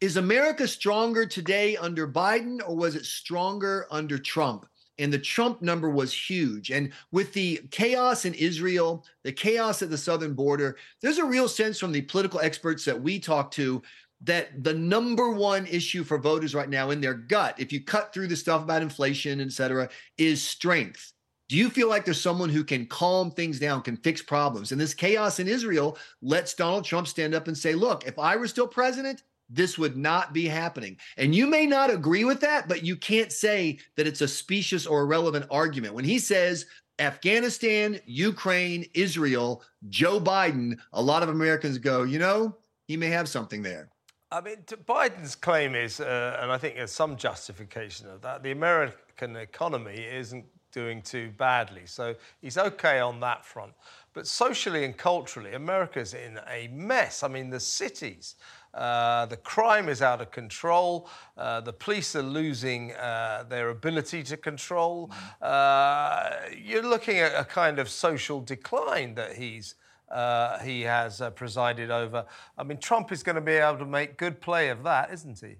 [0.00, 4.66] is America stronger today under Biden or was it stronger under Trump?
[4.98, 6.70] and the Trump number was huge.
[6.70, 11.48] And with the chaos in Israel, the chaos at the southern border, there's a real
[11.48, 13.82] sense from the political experts that we talk to
[14.22, 18.12] that the number one issue for voters right now in their gut, if you cut
[18.12, 21.12] through the stuff about inflation, et cetera, is strength.
[21.48, 24.70] Do you feel like there's someone who can calm things down, can fix problems?
[24.70, 28.36] And this chaos in Israel lets Donald Trump stand up and say, look, if I
[28.36, 30.98] were still president, this would not be happening.
[31.16, 34.86] And you may not agree with that, but you can't say that it's a specious
[34.86, 35.94] or irrelevant argument.
[35.94, 36.66] When he says
[36.98, 43.26] Afghanistan, Ukraine, Israel, Joe Biden, a lot of Americans go, you know, he may have
[43.26, 43.88] something there.
[44.30, 48.50] I mean, Biden's claim is, uh, and I think there's some justification of that, the
[48.50, 51.82] American economy isn't doing too badly.
[51.86, 53.72] So he's okay on that front.
[54.14, 57.22] But socially and culturally, America's in a mess.
[57.22, 58.34] I mean, the cities
[58.74, 61.08] uh, the crime is out of control.
[61.36, 65.10] Uh, the police are losing uh, their ability to control.
[65.40, 69.74] Uh, you're looking at a kind of social decline that he's.
[70.10, 72.24] Uh, he has presided over.
[72.56, 75.38] I mean, Trump is going to be able to make good play of that, isn't
[75.38, 75.56] he?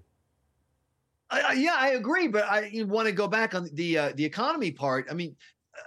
[1.31, 4.71] I, yeah, I agree, but I want to go back on the uh, the economy
[4.71, 5.07] part.
[5.11, 5.35] I mean,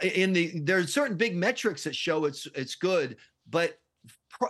[0.01, 3.17] in the there's certain big metrics that show it's it's good,
[3.51, 3.79] but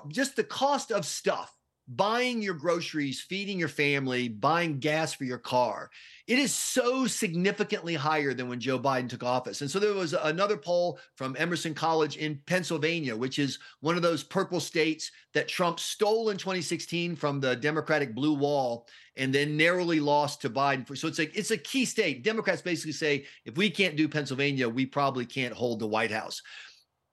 [0.09, 1.55] just the cost of stuff
[1.89, 5.91] buying your groceries, feeding your family, buying gas for your car.
[6.27, 9.61] It is so significantly higher than when Joe Biden took office.
[9.61, 14.03] And so there was another poll from Emerson College in Pennsylvania, which is one of
[14.03, 19.57] those purple states that Trump stole in 2016 from the Democratic blue wall and then
[19.57, 20.97] narrowly lost to Biden.
[20.97, 22.23] So it's like it's a key state.
[22.23, 26.43] Democrats basically say if we can't do Pennsylvania, we probably can't hold the White House.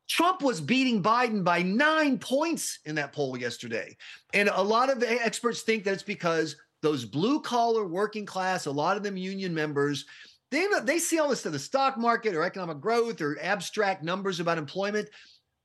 [0.09, 3.95] Trump was beating Biden by nine points in that poll yesterday.
[4.33, 8.71] And a lot of experts think that it's because those blue collar working class, a
[8.71, 10.05] lot of them union members,
[10.51, 14.39] they, they see all this to the stock market or economic growth or abstract numbers
[14.39, 15.09] about employment.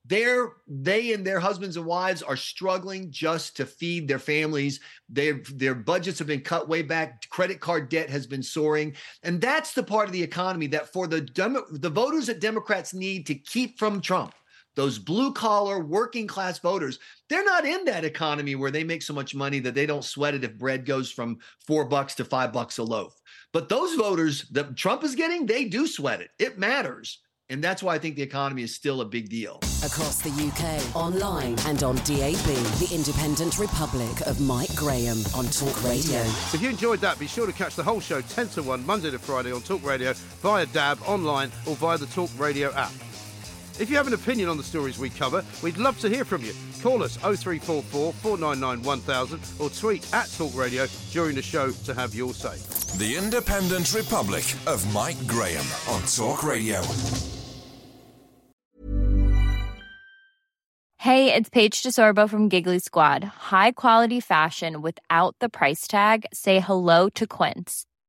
[0.07, 4.81] They're, they and their husbands and wives are struggling just to feed their families.
[5.09, 7.29] Their, their budgets have been cut way back.
[7.31, 8.95] Credit card debt has been soaring.
[9.23, 11.27] And that's the part of the economy that for the,
[11.71, 14.35] the voters that Democrats need to keep from Trump,
[14.77, 16.99] those blue collar working class voters,
[17.31, 20.35] they're not in that economy where they make so much money that they don't sweat
[20.35, 23.19] it if bread goes from four bucks to five bucks a loaf.
[23.53, 26.31] But those voters that Trump is getting, they do sweat it.
[26.39, 27.21] It matters.
[27.51, 29.61] And that's why I think the economy is still a big deal.
[29.85, 32.47] Across the UK, online and on DAB,
[32.81, 36.21] the independent republic of Mike Graham on Talk Radio.
[36.55, 39.11] If you enjoyed that, be sure to catch the whole show 10 to 1 Monday
[39.11, 42.93] to Friday on Talk Radio via DAB, online, or via the Talk Radio app.
[43.81, 46.43] If you have an opinion on the stories we cover, we'd love to hear from
[46.45, 46.53] you.
[46.81, 52.15] Call us 0344 499 1000 or tweet at Talk Radio during the show to have
[52.15, 52.57] your say.
[52.99, 56.83] The Independent Republic of Mike Graham on Talk Radio.
[60.99, 63.25] Hey, it's Paige DeSorbo from Giggly Squad.
[63.25, 66.25] High quality fashion without the price tag.
[66.33, 67.85] Say hello to Quince.